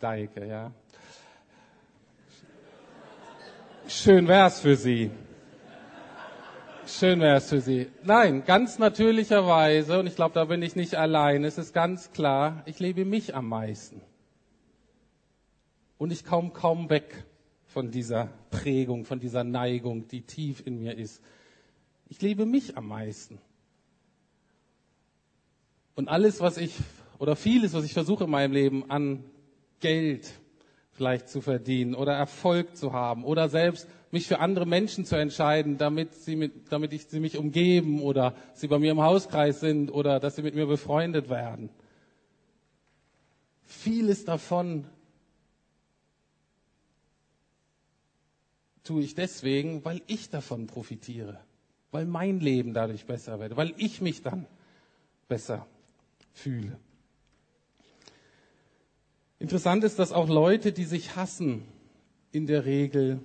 Deike, 0.00 0.46
ja. 0.46 0.72
Schön 3.86 4.26
wär's 4.26 4.60
für 4.60 4.74
Sie. 4.74 5.10
Schön 6.98 7.20
wär's 7.20 7.48
für 7.48 7.62
Sie. 7.62 7.88
Nein, 8.04 8.44
ganz 8.44 8.78
natürlicherweise, 8.78 9.98
und 9.98 10.06
ich 10.06 10.14
glaube, 10.14 10.34
da 10.34 10.44
bin 10.44 10.60
ich 10.60 10.76
nicht 10.76 10.94
allein, 10.94 11.42
es 11.42 11.56
ist 11.56 11.72
ganz 11.72 12.12
klar, 12.12 12.62
ich 12.66 12.80
lebe 12.80 13.06
mich 13.06 13.34
am 13.34 13.48
meisten. 13.48 14.02
Und 15.96 16.12
ich 16.12 16.24
komme 16.24 16.50
kaum 16.50 16.90
weg 16.90 17.24
von 17.64 17.90
dieser 17.90 18.28
Prägung, 18.50 19.06
von 19.06 19.20
dieser 19.20 19.42
Neigung, 19.42 20.06
die 20.08 20.20
tief 20.20 20.64
in 20.66 20.78
mir 20.78 20.96
ist. 20.98 21.22
Ich 22.08 22.20
lebe 22.20 22.44
mich 22.44 22.76
am 22.76 22.88
meisten. 22.88 23.38
Und 25.94 26.08
alles, 26.08 26.40
was 26.40 26.58
ich, 26.58 26.74
oder 27.18 27.36
vieles, 27.36 27.72
was 27.72 27.84
ich 27.84 27.94
versuche 27.94 28.24
in 28.24 28.30
meinem 28.30 28.52
Leben 28.52 28.90
an 28.90 29.24
Geld 29.80 30.30
vielleicht 30.92 31.28
zu 31.28 31.40
verdienen 31.40 31.94
oder 31.94 32.12
Erfolg 32.12 32.76
zu 32.76 32.92
haben 32.92 33.24
oder 33.24 33.48
selbst 33.48 33.88
mich 34.10 34.26
für 34.26 34.40
andere 34.40 34.66
Menschen 34.66 35.06
zu 35.06 35.16
entscheiden, 35.16 35.78
damit 35.78 36.14
sie 36.14 36.36
mit, 36.36 36.70
damit 36.70 36.92
ich 36.92 37.06
sie 37.06 37.18
mich 37.18 37.38
umgeben 37.38 38.02
oder 38.02 38.34
sie 38.54 38.68
bei 38.68 38.78
mir 38.78 38.92
im 38.92 39.00
Hauskreis 39.00 39.60
sind 39.60 39.90
oder 39.90 40.20
dass 40.20 40.36
sie 40.36 40.42
mit 40.42 40.54
mir 40.54 40.66
befreundet 40.66 41.30
werden. 41.30 41.70
Vieles 43.64 44.26
davon 44.26 44.84
tue 48.84 49.02
ich 49.02 49.14
deswegen, 49.14 49.82
weil 49.84 50.02
ich 50.06 50.28
davon 50.28 50.66
profitiere, 50.66 51.40
weil 51.90 52.04
mein 52.04 52.40
Leben 52.40 52.74
dadurch 52.74 53.06
besser 53.06 53.40
werde, 53.40 53.56
weil 53.56 53.72
ich 53.78 54.02
mich 54.02 54.22
dann 54.22 54.46
besser 55.26 55.66
fühle. 56.34 56.78
Interessant 59.42 59.82
ist, 59.82 59.98
dass 59.98 60.12
auch 60.12 60.28
Leute, 60.28 60.70
die 60.70 60.84
sich 60.84 61.16
hassen, 61.16 61.64
in 62.30 62.46
der 62.46 62.64
Regel 62.64 63.18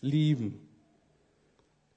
lieben. 0.00 0.66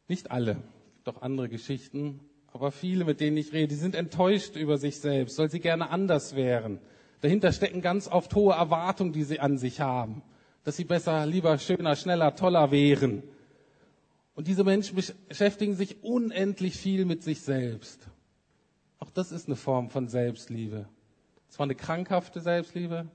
Nicht 0.10 0.32
alle, 0.32 0.58
doch 1.06 1.22
andere 1.22 1.48
Geschichten, 1.48 2.20
aber 2.52 2.74
viele, 2.74 3.06
mit 3.06 3.22
denen 3.22 3.38
ich 3.38 3.54
rede, 3.54 3.70
die 3.70 3.76
sind 3.76 3.96
enttäuscht 3.96 4.58
über 4.58 4.78
sich 4.78 5.00
selbst, 5.00 5.40
weil 5.40 5.50
sie 5.50 5.62
gerne 5.62 5.92
anders 5.92 6.36
wären. 6.36 6.82
Dahinter 7.22 7.54
stecken 7.54 7.82
ganz 7.82 8.10
oft 8.10 8.36
hohe 8.36 8.54
Erwartungen, 8.54 9.14
die 9.14 9.24
sie 9.24 9.40
an 9.40 9.58
sich 9.58 9.80
haben, 9.80 10.24
dass 10.66 10.76
sie 10.76 10.84
besser, 10.84 11.26
lieber, 11.26 11.58
schöner, 11.58 11.96
schneller, 11.96 12.36
toller 12.36 12.72
wären. 12.72 13.24
Und 14.36 14.50
diese 14.50 14.66
Menschen 14.66 14.98
beschäftigen 14.98 15.74
sich 15.74 16.04
unendlich 16.04 16.76
viel 16.76 17.06
mit 17.06 17.24
sich 17.24 17.40
selbst. 17.40 18.10
Auch 19.00 19.10
das 19.10 19.32
ist 19.32 19.48
eine 19.48 19.56
Form 19.56 19.90
von 19.90 20.10
Selbstliebe. 20.10 20.90
Zwar 21.48 21.64
eine 21.64 21.76
krankhafte 21.76 22.42
Selbstliebe 22.42 23.08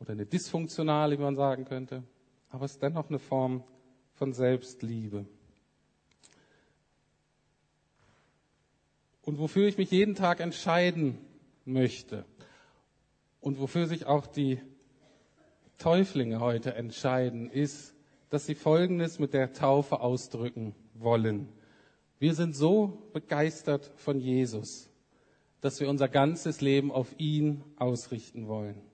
oder 0.00 0.12
eine 0.12 0.26
dysfunktionale, 0.26 1.18
wie 1.18 1.22
man 1.22 1.36
sagen 1.36 1.66
könnte, 1.66 2.02
aber 2.48 2.64
es 2.64 2.72
ist 2.72 2.82
dennoch 2.82 3.08
eine 3.08 3.18
Form 3.18 3.62
von 4.14 4.32
Selbstliebe. 4.32 5.26
Und 9.22 9.38
wofür 9.38 9.68
ich 9.68 9.78
mich 9.78 9.90
jeden 9.90 10.14
Tag 10.14 10.40
entscheiden 10.40 11.18
möchte 11.64 12.24
und 13.40 13.60
wofür 13.60 13.86
sich 13.86 14.06
auch 14.06 14.26
die 14.26 14.58
Täuflinge 15.78 16.40
heute 16.40 16.74
entscheiden, 16.74 17.50
ist, 17.50 17.94
dass 18.30 18.46
sie 18.46 18.54
Folgendes 18.54 19.18
mit 19.18 19.34
der 19.34 19.52
Taufe 19.52 20.00
ausdrücken 20.00 20.74
wollen. 20.94 21.48
Wir 22.18 22.34
sind 22.34 22.54
so 22.54 23.08
begeistert 23.12 23.90
von 23.96 24.20
Jesus, 24.20 24.90
dass 25.60 25.80
wir 25.80 25.88
unser 25.88 26.08
ganzes 26.08 26.60
Leben 26.60 26.90
auf 26.90 27.18
ihn 27.18 27.64
ausrichten 27.76 28.48
wollen. 28.48 28.89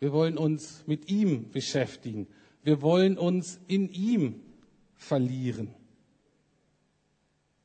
Wir 0.00 0.12
wollen 0.12 0.38
uns 0.38 0.84
mit 0.86 1.10
ihm 1.10 1.50
beschäftigen. 1.50 2.28
Wir 2.62 2.82
wollen 2.82 3.18
uns 3.18 3.60
in 3.66 3.88
ihm 3.88 4.40
verlieren, 4.94 5.74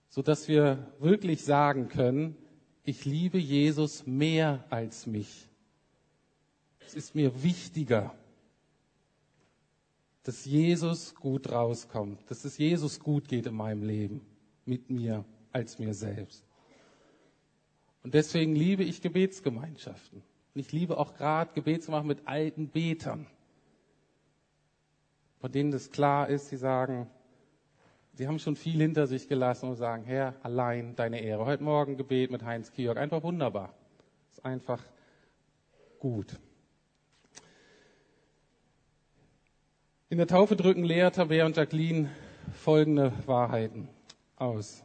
sodass 0.09 0.47
wir 0.47 0.93
wirklich 0.99 1.43
sagen 1.43 1.87
können, 1.89 2.35
ich 2.83 3.05
liebe 3.05 3.37
Jesus 3.37 4.05
mehr 4.05 4.65
als 4.69 5.07
mich. 5.07 5.47
Es 6.85 6.95
ist 6.95 7.15
mir 7.15 7.43
wichtiger, 7.43 8.13
dass 10.23 10.45
Jesus 10.45 11.15
gut 11.15 11.51
rauskommt, 11.51 12.19
dass 12.29 12.45
es 12.45 12.57
Jesus 12.57 12.99
gut 12.99 13.27
geht 13.27 13.45
in 13.45 13.55
meinem 13.55 13.83
Leben 13.83 14.21
mit 14.65 14.89
mir 14.89 15.25
als 15.51 15.79
mir 15.79 15.93
selbst. 15.93 16.45
Und 18.03 18.13
deswegen 18.13 18.55
liebe 18.55 18.83
ich 18.83 19.01
Gebetsgemeinschaften. 19.01 20.21
Und 20.53 20.61
ich 20.61 20.71
liebe 20.71 20.97
auch 20.97 21.15
gerade 21.15 21.51
Gebetsgemeinschaften 21.53 22.07
mit 22.07 22.27
alten 22.27 22.67
Betern, 22.69 23.25
von 25.39 25.51
denen 25.51 25.71
das 25.71 25.89
klar 25.89 26.29
ist, 26.29 26.49
sie 26.49 26.57
sagen, 26.57 27.07
sie 28.13 28.27
haben 28.27 28.37
schon 28.37 28.55
viel 28.55 28.79
hinter 28.79 29.07
sich 29.07 29.27
gelassen 29.27 29.69
und 29.69 29.75
sagen, 29.75 30.03
Herr, 30.03 30.35
allein 30.43 30.95
deine 30.95 31.21
Ehre. 31.21 31.45
Heute 31.45 31.63
Morgen 31.63 31.97
Gebet 31.97 32.29
mit 32.29 32.43
Heinz 32.43 32.71
Kiorg, 32.71 32.97
einfach 32.97 33.23
wunderbar. 33.23 33.73
Ist 34.29 34.45
einfach 34.45 34.83
gut. 35.99 36.39
In 40.09 40.19
der 40.19 40.27
Taufe 40.27 40.55
drücken 40.55 40.83
Lea, 40.83 41.09
Tabea 41.11 41.47
und 41.47 41.57
Jacqueline 41.57 42.11
folgende 42.53 43.11
Wahrheiten 43.25 43.89
aus. 44.35 44.83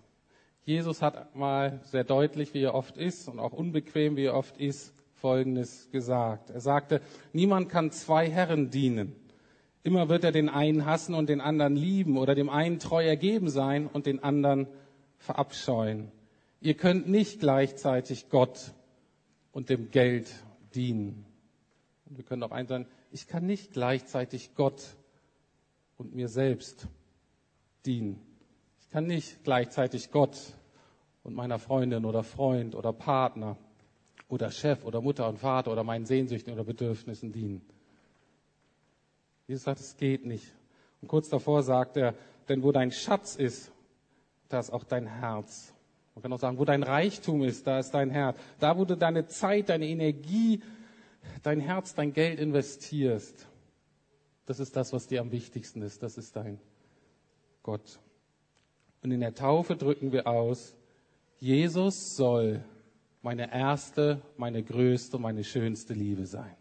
Jesus 0.64 1.02
hat 1.02 1.36
mal 1.36 1.80
sehr 1.84 2.04
deutlich, 2.04 2.54
wie 2.54 2.62
er 2.62 2.74
oft 2.74 2.96
ist 2.96 3.28
und 3.28 3.38
auch 3.38 3.52
unbequem, 3.52 4.16
wie 4.16 4.24
er 4.24 4.34
oft 4.34 4.56
ist, 4.56 4.94
Folgendes 5.20 5.90
gesagt. 5.90 6.50
Er 6.50 6.60
sagte, 6.60 7.00
niemand 7.32 7.68
kann 7.68 7.90
zwei 7.90 8.30
Herren 8.30 8.70
dienen. 8.70 9.16
Immer 9.82 10.08
wird 10.08 10.24
er 10.24 10.32
den 10.32 10.48
einen 10.48 10.86
hassen 10.86 11.14
und 11.14 11.28
den 11.28 11.40
anderen 11.40 11.76
lieben 11.76 12.18
oder 12.18 12.34
dem 12.34 12.50
einen 12.50 12.78
treu 12.78 13.04
ergeben 13.04 13.48
sein 13.48 13.86
und 13.86 14.06
den 14.06 14.22
anderen 14.22 14.66
verabscheuen. 15.16 16.12
Ihr 16.60 16.74
könnt 16.74 17.08
nicht 17.08 17.40
gleichzeitig 17.40 18.28
Gott 18.28 18.72
und 19.52 19.70
dem 19.70 19.90
Geld 19.90 20.32
dienen. 20.74 21.24
Und 22.06 22.16
wir 22.16 22.24
können 22.24 22.42
auch 22.42 22.50
eins 22.50 22.68
sagen, 22.68 22.86
ich 23.10 23.26
kann 23.26 23.46
nicht 23.46 23.72
gleichzeitig 23.72 24.54
Gott 24.54 24.96
und 25.96 26.14
mir 26.14 26.28
selbst 26.28 26.86
dienen. 27.86 28.20
Ich 28.80 28.90
kann 28.90 29.06
nicht 29.06 29.42
gleichzeitig 29.44 30.10
Gott 30.10 30.38
und 31.22 31.34
meiner 31.34 31.58
Freundin 31.58 32.04
oder 32.04 32.22
Freund 32.22 32.74
oder 32.74 32.92
Partner 32.92 33.56
oder 34.28 34.50
Chef 34.50 34.84
oder 34.84 35.00
Mutter 35.00 35.28
und 35.28 35.38
Vater 35.38 35.72
oder 35.72 35.84
meinen 35.84 36.06
Sehnsüchten 36.06 36.52
oder 36.52 36.64
Bedürfnissen 36.64 37.32
dienen. 37.32 37.62
Jesus 39.46 39.64
sagt, 39.64 39.80
es 39.80 39.96
geht 39.96 40.26
nicht. 40.26 40.46
Und 41.00 41.08
kurz 41.08 41.28
davor 41.28 41.62
sagt 41.62 41.96
er, 41.96 42.14
denn 42.48 42.62
wo 42.62 42.72
dein 42.72 42.92
Schatz 42.92 43.36
ist, 43.36 43.72
da 44.48 44.60
ist 44.60 44.70
auch 44.70 44.84
dein 44.84 45.06
Herz. 45.06 45.72
Man 46.14 46.22
kann 46.22 46.32
auch 46.32 46.40
sagen, 46.40 46.58
wo 46.58 46.64
dein 46.64 46.82
Reichtum 46.82 47.42
ist, 47.42 47.66
da 47.66 47.78
ist 47.78 47.92
dein 47.92 48.10
Herz. 48.10 48.38
Da, 48.58 48.76
wo 48.76 48.84
du 48.84 48.96
deine 48.96 49.28
Zeit, 49.28 49.68
deine 49.68 49.86
Energie, 49.86 50.62
dein 51.42 51.60
Herz, 51.60 51.94
dein 51.94 52.12
Geld 52.12 52.40
investierst, 52.40 53.46
das 54.46 54.60
ist 54.60 54.76
das, 54.76 54.92
was 54.92 55.06
dir 55.06 55.20
am 55.20 55.30
wichtigsten 55.30 55.82
ist. 55.82 56.02
Das 56.02 56.18
ist 56.18 56.34
dein 56.34 56.58
Gott. 57.62 58.00
Und 59.02 59.12
in 59.12 59.20
der 59.20 59.34
Taufe 59.34 59.76
drücken 59.76 60.10
wir 60.10 60.26
aus, 60.26 60.74
Jesus 61.38 62.16
soll 62.16 62.64
meine 63.22 63.52
erste, 63.52 64.22
meine 64.36 64.62
größte, 64.62 65.18
meine 65.18 65.44
schönste 65.44 65.94
Liebe 65.94 66.26
sein. 66.26 66.54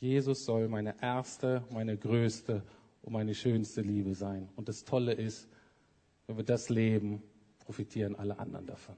Jesus 0.00 0.44
soll 0.44 0.68
meine 0.68 0.94
erste, 1.02 1.62
meine 1.70 1.96
größte 1.96 2.62
und 3.02 3.12
meine 3.12 3.34
schönste 3.34 3.82
Liebe 3.82 4.14
sein. 4.14 4.48
Und 4.56 4.68
das 4.68 4.84
Tolle 4.84 5.12
ist, 5.12 5.48
wenn 6.26 6.36
wir 6.36 6.44
das 6.44 6.70
leben, 6.70 7.22
profitieren 7.58 8.16
alle 8.16 8.38
anderen 8.38 8.66
davon. 8.66 8.96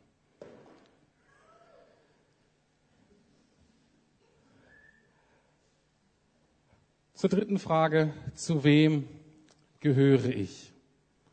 Zur 7.15 7.31
dritten 7.31 7.59
Frage, 7.59 8.13
zu 8.35 8.65
wem 8.65 9.09
gehöre 9.81 10.27
ich? 10.27 10.73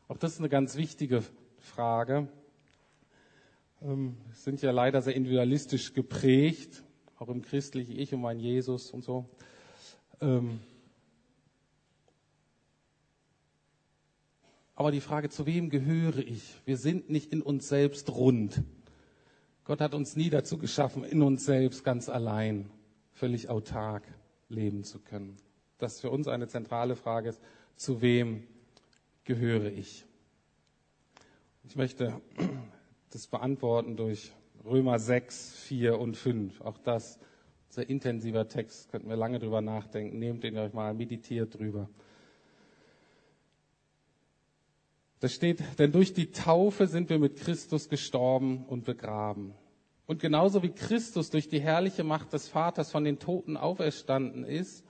Auch 0.07 0.17
das 0.17 0.33
ist 0.33 0.39
eine 0.39 0.49
ganz 0.49 0.75
wichtige 0.75 1.23
Frage. 1.59 2.27
Ähm, 3.81 4.17
sind 4.33 4.61
ja 4.61 4.71
leider 4.71 5.01
sehr 5.01 5.15
individualistisch 5.15 5.93
geprägt, 5.93 6.83
auch 7.17 7.29
im 7.29 7.41
christlichen 7.41 7.97
Ich 7.97 8.13
und 8.13 8.21
mein 8.21 8.39
Jesus 8.39 8.91
und 8.91 9.03
so. 9.03 9.29
Ähm, 10.19 10.59
aber 14.75 14.91
die 14.91 14.99
Frage, 14.99 15.29
zu 15.29 15.45
wem 15.45 15.69
gehöre 15.69 16.17
ich? 16.17 16.61
Wir 16.65 16.75
sind 16.75 17.09
nicht 17.09 17.31
in 17.31 17.41
uns 17.41 17.69
selbst 17.69 18.09
rund. 18.09 18.63
Gott 19.63 19.79
hat 19.79 19.93
uns 19.93 20.15
nie 20.17 20.29
dazu 20.29 20.57
geschaffen, 20.57 21.05
in 21.05 21.21
uns 21.21 21.45
selbst 21.45 21.85
ganz 21.85 22.09
allein, 22.09 22.69
völlig 23.13 23.49
autark 23.49 24.03
leben 24.49 24.83
zu 24.83 24.99
können. 24.99 25.37
Das 25.77 26.01
für 26.01 26.09
uns 26.09 26.27
eine 26.27 26.49
zentrale 26.49 26.97
Frage 26.97 27.29
ist, 27.29 27.41
zu 27.77 28.01
wem 28.01 28.45
gehöre 29.23 29.71
ich? 29.71 30.05
Ich 31.63 31.77
möchte 31.77 32.19
das 33.11 33.27
beantworten 33.27 33.95
durch 33.95 34.31
Römer 34.65 34.99
6, 34.99 35.55
4 35.55 35.99
und 35.99 36.17
5. 36.17 36.61
Auch 36.61 36.77
das 36.77 37.19
sehr 37.69 37.89
intensiver 37.89 38.47
Text, 38.47 38.89
könnten 38.89 39.09
wir 39.09 39.15
lange 39.15 39.39
drüber 39.39 39.61
nachdenken. 39.61 40.19
Nehmt 40.19 40.43
ihn 40.43 40.57
euch 40.57 40.73
mal, 40.73 40.93
meditiert 40.93 41.57
drüber. 41.57 41.89
Da 45.19 45.27
steht, 45.27 45.61
denn 45.77 45.91
durch 45.91 46.13
die 46.13 46.31
Taufe 46.31 46.87
sind 46.87 47.09
wir 47.09 47.19
mit 47.19 47.37
Christus 47.37 47.89
gestorben 47.89 48.65
und 48.65 48.85
begraben. 48.85 49.53
Und 50.07 50.19
genauso 50.19 50.63
wie 50.63 50.69
Christus 50.69 51.29
durch 51.29 51.49
die 51.49 51.59
herrliche 51.59 52.03
Macht 52.03 52.33
des 52.33 52.47
Vaters 52.47 52.89
von 52.89 53.03
den 53.03 53.19
Toten 53.19 53.57
auferstanden 53.57 54.43
ist, 54.43 54.83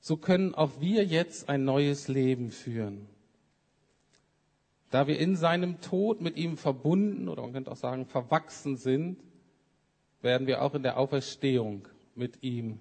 so 0.00 0.16
können 0.16 0.54
auch 0.54 0.80
wir 0.80 1.04
jetzt 1.04 1.48
ein 1.48 1.64
neues 1.64 2.08
Leben 2.08 2.50
führen. 2.50 3.08
Da 4.94 5.08
wir 5.08 5.18
in 5.18 5.34
seinem 5.34 5.80
Tod 5.80 6.20
mit 6.20 6.36
ihm 6.36 6.56
verbunden 6.56 7.28
oder 7.28 7.42
man 7.42 7.52
könnte 7.52 7.72
auch 7.72 7.76
sagen 7.76 8.06
verwachsen 8.06 8.76
sind, 8.76 9.18
werden 10.22 10.46
wir 10.46 10.62
auch 10.62 10.72
in 10.76 10.84
der 10.84 10.98
Auferstehung 10.98 11.88
mit 12.14 12.44
ihm 12.44 12.80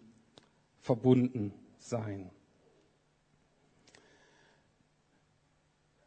verbunden 0.80 1.56
sein. 1.80 2.30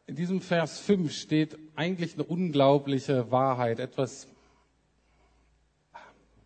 In 0.05 0.15
diesem 0.15 0.39
Vers 0.39 0.79
5 0.79 1.11
steht 1.11 1.57
eigentlich 1.75 2.13
eine 2.13 2.23
unglaubliche 2.23 3.29
Wahrheit, 3.29 3.79
etwas, 3.81 4.29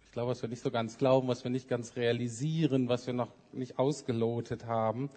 ich 0.07 0.11
glaube, 0.11 0.31
was 0.31 0.41
wir 0.41 0.49
nicht 0.49 0.63
so 0.63 0.71
ganz 0.71 0.97
glauben, 0.97 1.27
was 1.27 1.43
wir 1.43 1.51
nicht 1.51 1.69
ganz 1.69 1.95
realisieren, 1.95 2.89
was 2.89 3.05
wir 3.05 3.13
noch 3.13 3.31
nicht 3.51 3.77
ausgelotet 3.77 4.65
haben. 4.65 5.11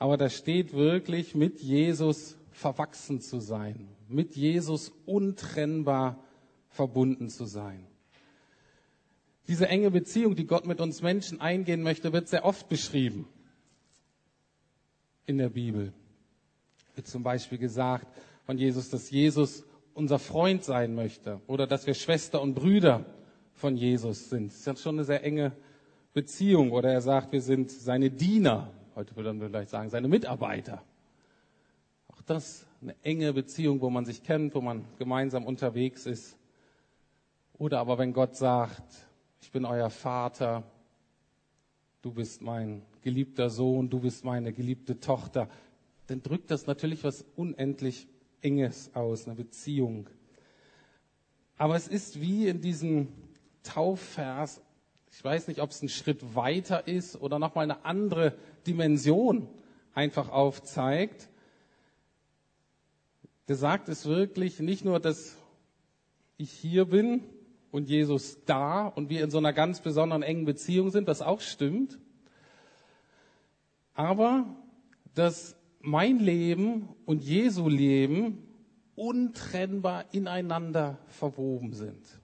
Aber 0.00 0.16
da 0.16 0.28
steht 0.28 0.72
wirklich, 0.72 1.36
mit 1.36 1.60
Jesus 1.60 2.36
verwachsen 2.54 3.20
zu 3.20 3.40
sein, 3.40 3.88
mit 4.08 4.36
Jesus 4.36 4.92
untrennbar 5.06 6.18
verbunden 6.68 7.28
zu 7.28 7.44
sein. 7.44 7.86
Diese 9.48 9.68
enge 9.68 9.90
Beziehung, 9.90 10.36
die 10.36 10.46
Gott 10.46 10.66
mit 10.66 10.80
uns 10.80 11.02
Menschen 11.02 11.40
eingehen 11.40 11.82
möchte, 11.82 12.12
wird 12.12 12.28
sehr 12.28 12.44
oft 12.44 12.68
beschrieben 12.68 13.28
in 15.26 15.38
der 15.38 15.50
Bibel. 15.50 15.92
Wird 16.94 17.06
zum 17.06 17.22
Beispiel 17.22 17.58
gesagt 17.58 18.06
von 18.46 18.56
Jesus, 18.56 18.88
dass 18.88 19.10
Jesus 19.10 19.64
unser 19.92 20.18
Freund 20.18 20.64
sein 20.64 20.94
möchte 20.94 21.40
oder 21.46 21.66
dass 21.66 21.86
wir 21.86 21.94
Schwester 21.94 22.40
und 22.40 22.54
Brüder 22.54 23.04
von 23.52 23.76
Jesus 23.76 24.30
sind. 24.30 24.50
Das 24.52 24.66
ist 24.66 24.82
schon 24.82 24.96
eine 24.96 25.04
sehr 25.04 25.22
enge 25.24 25.52
Beziehung. 26.14 26.70
Oder 26.72 26.92
er 26.92 27.00
sagt, 27.00 27.32
wir 27.32 27.42
sind 27.42 27.70
seine 27.70 28.10
Diener. 28.10 28.72
Heute 28.94 29.14
würden 29.16 29.40
wir 29.40 29.48
vielleicht 29.48 29.70
sagen, 29.70 29.90
seine 29.90 30.08
Mitarbeiter. 30.08 30.82
Das 32.26 32.66
eine 32.80 32.94
enge 33.02 33.32
Beziehung, 33.32 33.80
wo 33.80 33.90
man 33.90 34.04
sich 34.04 34.22
kennt, 34.22 34.54
wo 34.54 34.60
man 34.60 34.84
gemeinsam 34.98 35.44
unterwegs 35.46 36.06
ist. 36.06 36.36
Oder 37.58 37.80
aber 37.80 37.98
wenn 37.98 38.12
Gott 38.12 38.36
sagt, 38.36 39.06
ich 39.40 39.50
bin 39.50 39.64
euer 39.64 39.90
Vater, 39.90 40.64
du 42.02 42.12
bist 42.12 42.42
mein 42.42 42.82
geliebter 43.02 43.50
Sohn, 43.50 43.90
du 43.90 44.00
bist 44.00 44.24
meine 44.24 44.52
geliebte 44.52 45.00
Tochter, 45.00 45.48
dann 46.06 46.22
drückt 46.22 46.50
das 46.50 46.66
natürlich 46.66 47.04
was 47.04 47.24
unendlich 47.36 48.06
Enges 48.42 48.90
aus, 48.94 49.26
eine 49.26 49.36
Beziehung. 49.36 50.08
Aber 51.56 51.76
es 51.76 51.88
ist 51.88 52.20
wie 52.20 52.48
in 52.48 52.60
diesem 52.60 53.08
Taufvers, 53.62 54.60
ich 55.12 55.24
weiß 55.24 55.48
nicht, 55.48 55.60
ob 55.60 55.70
es 55.70 55.82
ein 55.82 55.88
Schritt 55.88 56.34
weiter 56.34 56.86
ist 56.88 57.20
oder 57.20 57.38
nochmal 57.38 57.64
eine 57.64 57.84
andere 57.84 58.34
Dimension 58.66 59.48
einfach 59.94 60.28
aufzeigt. 60.28 61.28
Gesagt 63.46 63.88
ist 63.88 64.06
wirklich 64.06 64.60
nicht 64.60 64.84
nur, 64.84 65.00
dass 65.00 65.36
ich 66.38 66.50
hier 66.50 66.86
bin 66.86 67.22
und 67.70 67.88
Jesus 67.88 68.38
da 68.46 68.86
und 68.86 69.10
wir 69.10 69.22
in 69.22 69.30
so 69.30 69.38
einer 69.38 69.52
ganz 69.52 69.80
besonderen 69.80 70.22
engen 70.22 70.44
Beziehung 70.44 70.90
sind, 70.90 71.06
was 71.06 71.20
auch 71.20 71.40
stimmt, 71.40 71.98
aber 73.94 74.46
dass 75.14 75.56
mein 75.80 76.18
Leben 76.18 76.88
und 77.04 77.22
Jesu 77.22 77.68
Leben 77.68 78.48
untrennbar 78.96 80.06
ineinander 80.12 80.98
verwoben 81.08 81.72
sind. 81.72 82.20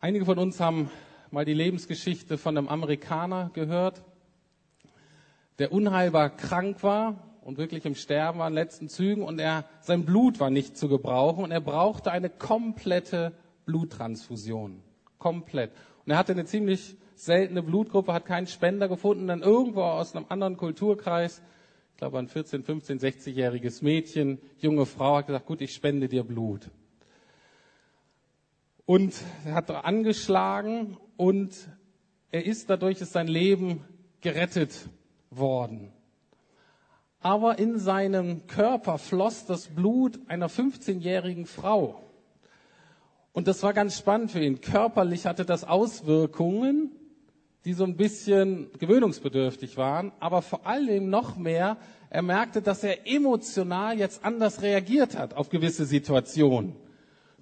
Einige 0.00 0.24
von 0.24 0.38
uns 0.38 0.58
haben 0.58 0.90
mal 1.30 1.44
die 1.44 1.54
Lebensgeschichte 1.54 2.36
von 2.36 2.58
einem 2.58 2.68
Amerikaner 2.68 3.50
gehört, 3.54 4.02
der 5.62 5.70
unheilbar 5.70 6.30
krank 6.30 6.82
war 6.82 7.38
und 7.42 7.56
wirklich 7.56 7.84
im 7.86 7.94
Sterben 7.94 8.40
war 8.40 8.48
in 8.48 8.54
den 8.54 8.64
letzten 8.64 8.88
Zügen 8.88 9.22
und 9.22 9.38
er, 9.38 9.64
sein 9.80 10.04
Blut 10.04 10.40
war 10.40 10.50
nicht 10.50 10.76
zu 10.76 10.88
gebrauchen 10.88 11.44
und 11.44 11.52
er 11.52 11.60
brauchte 11.60 12.10
eine 12.10 12.30
komplette 12.30 13.30
Bluttransfusion. 13.64 14.82
Komplett. 15.18 15.70
Und 16.04 16.10
er 16.10 16.18
hatte 16.18 16.32
eine 16.32 16.46
ziemlich 16.46 16.96
seltene 17.14 17.62
Blutgruppe, 17.62 18.12
hat 18.12 18.26
keinen 18.26 18.48
Spender 18.48 18.88
gefunden, 18.88 19.28
dann 19.28 19.42
irgendwo 19.42 19.82
aus 19.82 20.16
einem 20.16 20.26
anderen 20.30 20.56
Kulturkreis, 20.56 21.40
ich 21.92 21.98
glaube 21.98 22.18
ein 22.18 22.26
14, 22.26 22.64
15, 22.64 22.98
60-jähriges 22.98 23.84
Mädchen, 23.84 24.40
junge 24.58 24.84
Frau, 24.84 25.18
hat 25.18 25.28
gesagt, 25.28 25.46
gut, 25.46 25.60
ich 25.60 25.72
spende 25.72 26.08
dir 26.08 26.24
Blut. 26.24 26.72
Und 28.84 29.14
er 29.44 29.54
hat 29.54 29.70
angeschlagen 29.70 30.96
und 31.16 31.54
er 32.32 32.46
ist 32.46 32.68
dadurch 32.68 33.00
ist 33.00 33.12
sein 33.12 33.28
Leben 33.28 33.84
gerettet 34.22 34.88
worden. 35.36 35.92
Aber 37.20 37.58
in 37.58 37.78
seinem 37.78 38.46
Körper 38.46 38.98
floss 38.98 39.46
das 39.46 39.68
Blut 39.68 40.18
einer 40.26 40.48
15-jährigen 40.48 41.46
Frau. 41.46 42.02
Und 43.32 43.48
das 43.48 43.62
war 43.62 43.72
ganz 43.72 43.96
spannend 43.96 44.32
für 44.32 44.44
ihn. 44.44 44.60
Körperlich 44.60 45.26
hatte 45.26 45.44
das 45.44 45.64
Auswirkungen, 45.64 46.90
die 47.64 47.74
so 47.74 47.84
ein 47.84 47.96
bisschen 47.96 48.70
gewöhnungsbedürftig 48.78 49.76
waren, 49.76 50.12
aber 50.18 50.42
vor 50.42 50.66
allem 50.66 51.08
noch 51.10 51.36
mehr, 51.36 51.76
er 52.10 52.22
merkte, 52.22 52.60
dass 52.60 52.82
er 52.82 53.06
emotional 53.06 53.98
jetzt 53.98 54.24
anders 54.24 54.62
reagiert 54.62 55.16
hat 55.16 55.34
auf 55.34 55.48
gewisse 55.48 55.86
Situationen. 55.86 56.74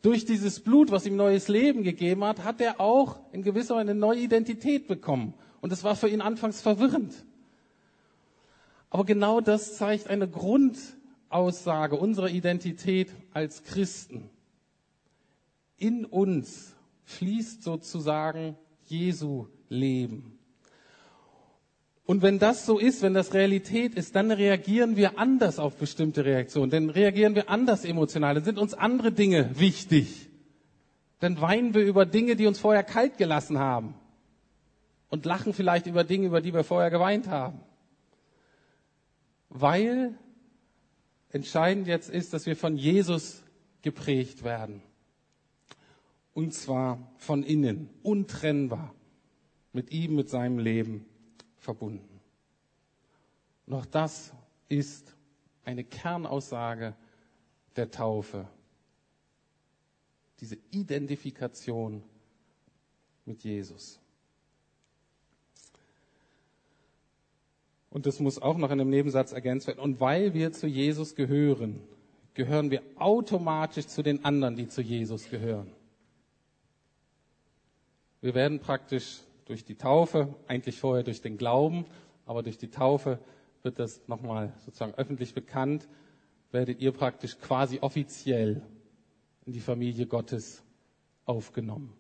Durch 0.03 0.25
dieses 0.25 0.61
Blut, 0.61 0.91
was 0.91 1.07
ihm 1.07 1.17
neues 1.17 1.49
Leben 1.49 1.83
gegeben 1.83 2.25
hat, 2.25 2.45
hat 2.45 2.61
er 2.61 2.81
auch 2.81 3.19
in 3.33 3.43
gewisser 3.43 3.75
Weise 3.75 3.91
eine 3.91 3.95
neue 3.95 4.21
Identität 4.21 4.87
bekommen. 4.89 5.35
Und 5.61 5.73
das 5.73 5.85
war 5.85 5.97
für 5.97 6.09
ihn 6.09 6.21
anfangs 6.21 6.61
verwirrend. 6.61 7.13
Aber 8.91 9.05
genau 9.05 9.41
das 9.41 9.77
zeigt 9.77 10.09
eine 10.09 10.29
Grundaussage 10.29 11.97
unserer 11.97 12.29
Identität 12.29 13.15
als 13.33 13.63
Christen. 13.63 14.29
In 15.77 16.05
uns 16.05 16.75
fließt 17.05 17.63
sozusagen 17.63 18.57
Jesu 18.87 19.47
Leben. 19.69 20.37
Und 22.05 22.23
wenn 22.23 22.41
das 22.41 22.67
so 22.67 22.79
ist, 22.79 23.03
wenn 23.03 23.15
das 23.15 23.35
Realität 23.35 23.95
ist, 23.95 24.17
dann 24.17 24.33
reagieren 24.33 24.97
wir 24.97 25.17
anders 25.17 25.61
auf 25.61 25.77
bestimmte 25.77 26.25
Reaktionen, 26.25 26.69
dann 26.69 26.91
reagieren 26.91 27.37
wir 27.37 27.49
anders 27.49 27.85
emotional, 27.85 28.35
dann 28.35 28.43
sind 28.43 28.59
uns 28.59 28.75
andere 28.75 29.13
Dinge 29.13 29.51
wichtig. 29.55 30.29
Dann 31.21 31.41
weinen 31.41 31.73
wir 31.73 31.85
über 31.85 32.07
Dinge, 32.07 32.35
die 32.35 32.49
uns 32.49 32.59
vorher 32.59 32.83
kalt 32.83 33.17
gelassen 33.17 33.61
haben 33.61 33.95
und 35.09 35.25
lachen 35.25 35.53
vielleicht 35.53 35.87
über 35.87 36.03
Dinge, 36.03 36.27
über 36.27 36.41
die 36.41 36.53
wir 36.53 36.65
vorher 36.65 36.91
geweint 36.91 37.29
haben. 37.29 37.61
Weil 39.51 40.17
entscheidend 41.29 41.87
jetzt 41.87 42.09
ist, 42.09 42.33
dass 42.33 42.47
wir 42.47 42.57
von 42.57 42.77
Jesus 42.77 43.43
geprägt 43.83 44.45
werden. 44.45 44.83
Und 46.33 46.55
zwar 46.55 47.13
von 47.19 47.43
innen, 47.43 47.91
untrennbar, 48.03 48.95
mit 49.73 49.91
ihm, 49.91 50.15
mit 50.15 50.29
seinem 50.29 50.59
Leben 50.59 51.05
verbunden. 51.59 52.21
Und 53.67 53.75
auch 53.75 53.87
das 53.87 54.33
ist 54.69 55.15
eine 55.65 55.85
Kernaussage 55.85 56.95
der 57.77 57.91
Taufe. 57.91 58.49
Diese 60.41 60.57
Identifikation 60.71 62.03
mit 63.25 63.43
Jesus. 63.43 64.01
Und 67.91 68.07
das 68.07 68.21
muss 68.21 68.41
auch 68.41 68.57
noch 68.57 68.71
in 68.71 68.81
einem 68.81 68.91
Nebensatz 68.91 69.33
ergänzt 69.33 69.67
werden. 69.67 69.81
Und 69.81 70.01
weil 70.01 70.33
wir 70.33 70.53
zu 70.53 70.67
Jesus 70.67 71.17
gehören, 71.17 71.81
gehören 72.35 72.71
wir 72.71 72.83
automatisch 72.97 73.89
zu 73.89 74.03
den 74.03 74.25
anderen, 74.25 74.57
die 74.57 74.69
zu 74.69 74.81
Jesus 74.81 75.29
gehören. 75.29 75.73
Wir 78.21 78.35
werden 78.35 78.61
praktisch 78.61 79.21
durch 79.47 79.65
die 79.65 79.75
Taufe, 79.75 80.35
eigentlich 80.47 80.79
vorher 80.79 81.03
durch 81.03 81.21
den 81.21 81.37
Glauben, 81.37 81.87
aber 82.27 82.43
durch 82.43 82.59
die 82.59 82.71
Taufe 82.71 83.19
wird 83.63 83.79
das 83.79 84.07
nochmal 84.07 84.53
sozusagen 84.65 84.95
öffentlich 84.95 85.35
bekannt, 85.35 85.89
werdet 86.53 86.81
ihr 86.81 86.93
praktisch 86.93 87.39
quasi 87.39 87.79
offiziell 87.81 88.63
in 89.47 89.53
die 89.53 89.61
Familie 89.61 90.07
Gottes 90.07 90.63
aufgenommen. 91.25 91.93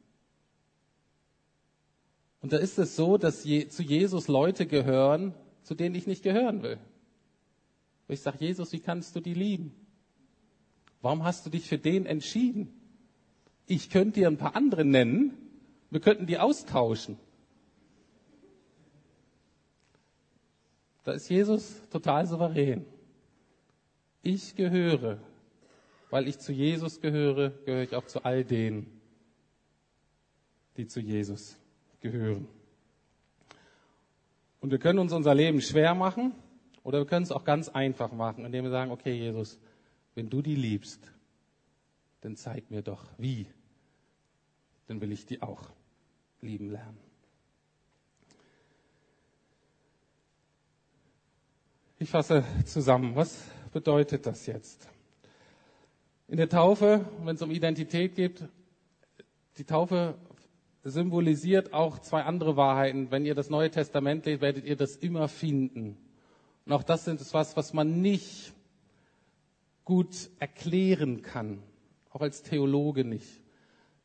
Und 2.42 2.52
da 2.52 2.58
ist 2.58 2.78
es 2.78 2.96
so, 2.96 3.18
dass 3.18 3.44
je, 3.44 3.68
zu 3.68 3.82
Jesus 3.82 4.28
Leute 4.28 4.66
gehören, 4.66 5.34
zu 5.62 5.74
denen 5.74 5.94
ich 5.94 6.06
nicht 6.06 6.22
gehören 6.22 6.62
will. 6.62 6.78
Und 8.08 8.14
ich 8.14 8.20
sage, 8.20 8.38
Jesus, 8.40 8.72
wie 8.72 8.80
kannst 8.80 9.14
du 9.14 9.20
die 9.20 9.34
lieben? 9.34 9.74
Warum 11.02 11.24
hast 11.24 11.46
du 11.46 11.50
dich 11.50 11.66
für 11.66 11.78
den 11.78 12.06
entschieden? 12.06 12.72
Ich 13.66 13.90
könnte 13.90 14.20
dir 14.20 14.28
ein 14.28 14.36
paar 14.36 14.56
andere 14.56 14.84
nennen, 14.84 15.32
wir 15.90 16.00
könnten 16.00 16.26
die 16.26 16.38
austauschen. 16.38 17.18
Da 21.04 21.12
ist 21.12 21.28
Jesus 21.28 21.80
total 21.90 22.26
souverän. 22.26 22.84
Ich 24.22 24.54
gehöre, 24.54 25.18
weil 26.10 26.28
ich 26.28 26.38
zu 26.38 26.52
Jesus 26.52 27.00
gehöre, 27.00 27.50
gehöre 27.64 27.82
ich 27.82 27.94
auch 27.94 28.06
zu 28.06 28.24
all 28.24 28.44
denen, 28.44 29.00
die 30.76 30.86
zu 30.86 31.00
Jesus 31.00 31.56
gehören. 32.00 32.46
Und 34.60 34.70
wir 34.70 34.78
können 34.78 34.98
uns 34.98 35.12
unser 35.12 35.34
Leben 35.34 35.60
schwer 35.60 35.94
machen 35.94 36.32
oder 36.82 36.98
wir 36.98 37.06
können 37.06 37.24
es 37.24 37.32
auch 37.32 37.44
ganz 37.44 37.68
einfach 37.68 38.12
machen, 38.12 38.44
indem 38.44 38.64
wir 38.64 38.70
sagen, 38.70 38.90
okay 38.90 39.14
Jesus, 39.14 39.58
wenn 40.14 40.28
du 40.28 40.42
die 40.42 40.54
liebst, 40.54 41.10
dann 42.20 42.36
zeig 42.36 42.70
mir 42.70 42.82
doch 42.82 43.06
wie. 43.16 43.46
Dann 44.86 45.00
will 45.00 45.12
ich 45.12 45.24
die 45.24 45.40
auch 45.40 45.70
lieben 46.40 46.70
lernen. 46.70 46.98
Ich 51.98 52.08
fasse 52.08 52.44
zusammen. 52.64 53.14
Was 53.14 53.44
bedeutet 53.72 54.26
das 54.26 54.46
jetzt? 54.46 54.88
In 56.28 56.38
der 56.38 56.48
Taufe, 56.48 57.04
wenn 57.24 57.36
es 57.36 57.42
um 57.42 57.50
Identität 57.50 58.14
geht, 58.14 58.44
die 59.58 59.64
Taufe 59.64 60.14
symbolisiert 60.82 61.72
auch 61.72 61.98
zwei 61.98 62.22
andere 62.22 62.56
Wahrheiten. 62.56 63.10
Wenn 63.10 63.26
ihr 63.26 63.34
das 63.34 63.50
Neue 63.50 63.70
Testament 63.70 64.26
lest, 64.26 64.40
werdet 64.40 64.64
ihr 64.64 64.76
das 64.76 64.96
immer 64.96 65.28
finden. 65.28 65.96
Und 66.64 66.72
auch 66.72 66.82
das 66.82 67.06
ist 67.06 67.34
was, 67.34 67.56
was 67.56 67.72
man 67.72 68.00
nicht 68.00 68.52
gut 69.84 70.30
erklären 70.38 71.22
kann, 71.22 71.62
auch 72.10 72.20
als 72.20 72.42
Theologe 72.42 73.04
nicht, 73.04 73.40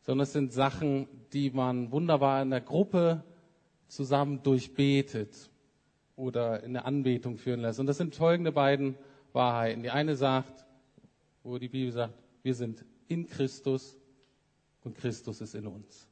sondern 0.02 0.24
es 0.24 0.34
sind 0.34 0.52
Sachen, 0.52 1.08
die 1.34 1.52
man 1.52 1.92
wunderbar 1.92 2.42
in 2.42 2.50
der 2.50 2.62
Gruppe 2.62 3.24
zusammen 3.88 4.42
durchbetet 4.42 5.50
oder 6.16 6.64
in 6.64 6.74
der 6.74 6.86
Anbetung 6.86 7.38
führen 7.38 7.62
lässt. 7.62 7.80
Und 7.80 7.88
das 7.88 7.98
sind 7.98 8.16
folgende 8.16 8.52
beiden 8.52 8.96
Wahrheiten. 9.34 9.84
Die 9.84 9.92
eine 9.92 10.16
sagt, 10.16 10.66
wo 11.44 11.58
die 11.58 11.70
Bibel 11.70 11.92
sagt, 11.92 12.16
wir 12.42 12.56
sind 12.56 12.84
in 13.08 13.28
Christus 13.28 13.98
und 14.84 14.96
Christus 14.96 15.42
ist 15.42 15.56
in 15.56 15.68
uns. 15.68 16.08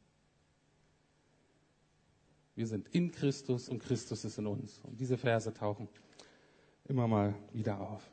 Wir 2.56 2.68
sind 2.68 2.88
in 2.90 3.12
Christus 3.12 3.70
und 3.70 3.80
Christus 3.80 4.26
ist 4.26 4.38
in 4.38 4.48
uns. 4.48 4.80
Und 4.84 5.00
diese 5.00 5.18
Verse 5.18 5.54
tauchen 5.54 5.88
immer 6.86 7.08
mal 7.08 7.34
wieder 7.52 7.80
auf. 7.80 8.10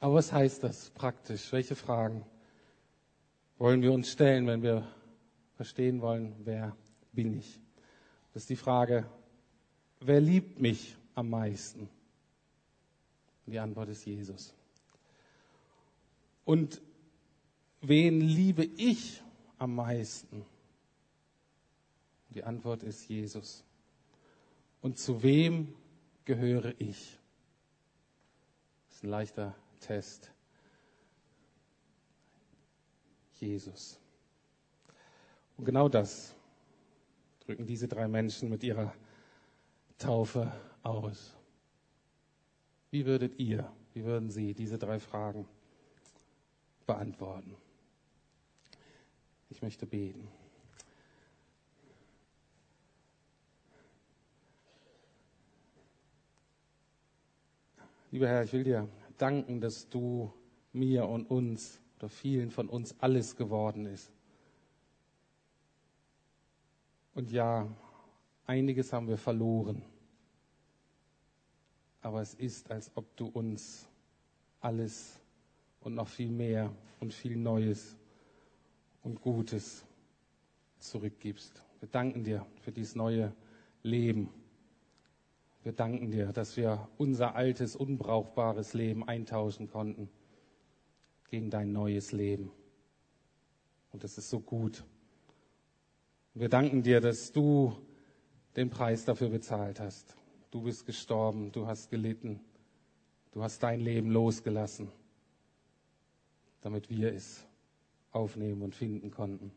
Aber 0.00 0.14
was 0.14 0.32
heißt 0.32 0.62
das 0.62 0.90
praktisch? 0.90 1.52
Welche 1.52 1.74
Fragen 1.74 2.24
wollen 3.58 3.82
wir 3.82 3.92
uns 3.92 4.10
stellen, 4.10 4.46
wenn 4.46 4.62
wir 4.62 4.86
verstehen 5.56 6.00
wollen, 6.00 6.34
wer 6.44 6.76
bin 7.12 7.38
ich? 7.38 7.60
Das 8.32 8.44
ist 8.44 8.50
die 8.50 8.56
Frage, 8.56 9.06
wer 10.00 10.20
liebt 10.20 10.60
mich 10.60 10.96
am 11.14 11.30
meisten? 11.30 11.88
Die 13.46 13.58
Antwort 13.58 13.90
ist 13.90 14.04
Jesus. 14.06 14.54
Und 16.44 16.80
wen 17.80 18.20
liebe 18.20 18.64
ich 18.64 19.22
am 19.58 19.74
meisten? 19.74 20.44
Die 22.34 22.44
Antwort 22.44 22.82
ist 22.82 23.08
Jesus. 23.08 23.64
Und 24.80 24.98
zu 24.98 25.22
wem 25.22 25.74
gehöre 26.24 26.74
ich? 26.78 27.18
Das 28.88 28.96
ist 28.96 29.04
ein 29.04 29.10
leichter 29.10 29.54
Test. 29.80 30.32
Jesus. 33.38 33.98
Und 35.56 35.64
genau 35.64 35.88
das 35.88 36.34
drücken 37.40 37.66
diese 37.66 37.88
drei 37.88 38.08
Menschen 38.08 38.48
mit 38.48 38.62
ihrer 38.62 38.94
Taufe 39.98 40.52
aus. 40.82 41.36
Wie 42.90 43.04
würdet 43.04 43.38
ihr, 43.38 43.70
wie 43.94 44.04
würden 44.04 44.30
Sie 44.30 44.54
diese 44.54 44.78
drei 44.78 44.98
Fragen 44.98 45.46
beantworten? 46.86 47.56
Ich 49.50 49.60
möchte 49.60 49.86
beten. 49.86 50.28
Lieber 58.12 58.28
Herr, 58.28 58.44
ich 58.44 58.52
will 58.52 58.62
dir 58.62 58.86
danken, 59.16 59.58
dass 59.58 59.88
du 59.88 60.30
mir 60.74 61.08
und 61.08 61.30
uns 61.30 61.80
oder 61.98 62.10
vielen 62.10 62.50
von 62.50 62.68
uns 62.68 62.94
alles 63.00 63.36
geworden 63.36 63.86
ist. 63.86 64.12
Und 67.14 67.32
ja, 67.32 67.66
einiges 68.44 68.92
haben 68.92 69.08
wir 69.08 69.16
verloren. 69.16 69.82
Aber 72.02 72.20
es 72.20 72.34
ist, 72.34 72.70
als 72.70 72.90
ob 72.96 73.16
du 73.16 73.28
uns 73.28 73.88
alles 74.60 75.18
und 75.80 75.94
noch 75.94 76.08
viel 76.08 76.30
mehr 76.30 76.70
und 77.00 77.14
viel 77.14 77.34
Neues 77.34 77.96
und 79.02 79.22
Gutes 79.22 79.86
zurückgibst. 80.80 81.62
Wir 81.80 81.88
danken 81.88 82.24
dir 82.24 82.44
für 82.60 82.72
dieses 82.72 82.94
neue 82.94 83.32
Leben. 83.82 84.28
Wir 85.62 85.72
danken 85.72 86.10
dir, 86.10 86.32
dass 86.32 86.56
wir 86.56 86.88
unser 86.98 87.36
altes, 87.36 87.76
unbrauchbares 87.76 88.74
Leben 88.74 89.06
eintauschen 89.06 89.68
konnten 89.68 90.08
gegen 91.30 91.50
dein 91.50 91.72
neues 91.72 92.10
Leben. 92.10 92.50
Und 93.92 94.02
das 94.02 94.18
ist 94.18 94.28
so 94.28 94.40
gut. 94.40 94.84
Wir 96.34 96.48
danken 96.48 96.82
dir, 96.82 97.00
dass 97.00 97.30
du 97.30 97.76
den 98.56 98.70
Preis 98.70 99.04
dafür 99.04 99.28
bezahlt 99.28 99.78
hast. 99.78 100.16
Du 100.50 100.62
bist 100.62 100.84
gestorben, 100.84 101.52
du 101.52 101.66
hast 101.66 101.90
gelitten, 101.90 102.40
du 103.32 103.42
hast 103.42 103.62
dein 103.62 103.80
Leben 103.80 104.10
losgelassen, 104.10 104.90
damit 106.60 106.90
wir 106.90 107.12
es 107.14 107.46
aufnehmen 108.10 108.62
und 108.62 108.74
finden 108.74 109.10
konnten. 109.10 109.52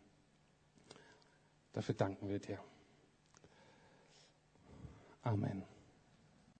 Dafür 1.73 1.95
danken 1.95 2.29
wir 2.29 2.39
dir. 2.39 2.59
Amen. 5.23 5.74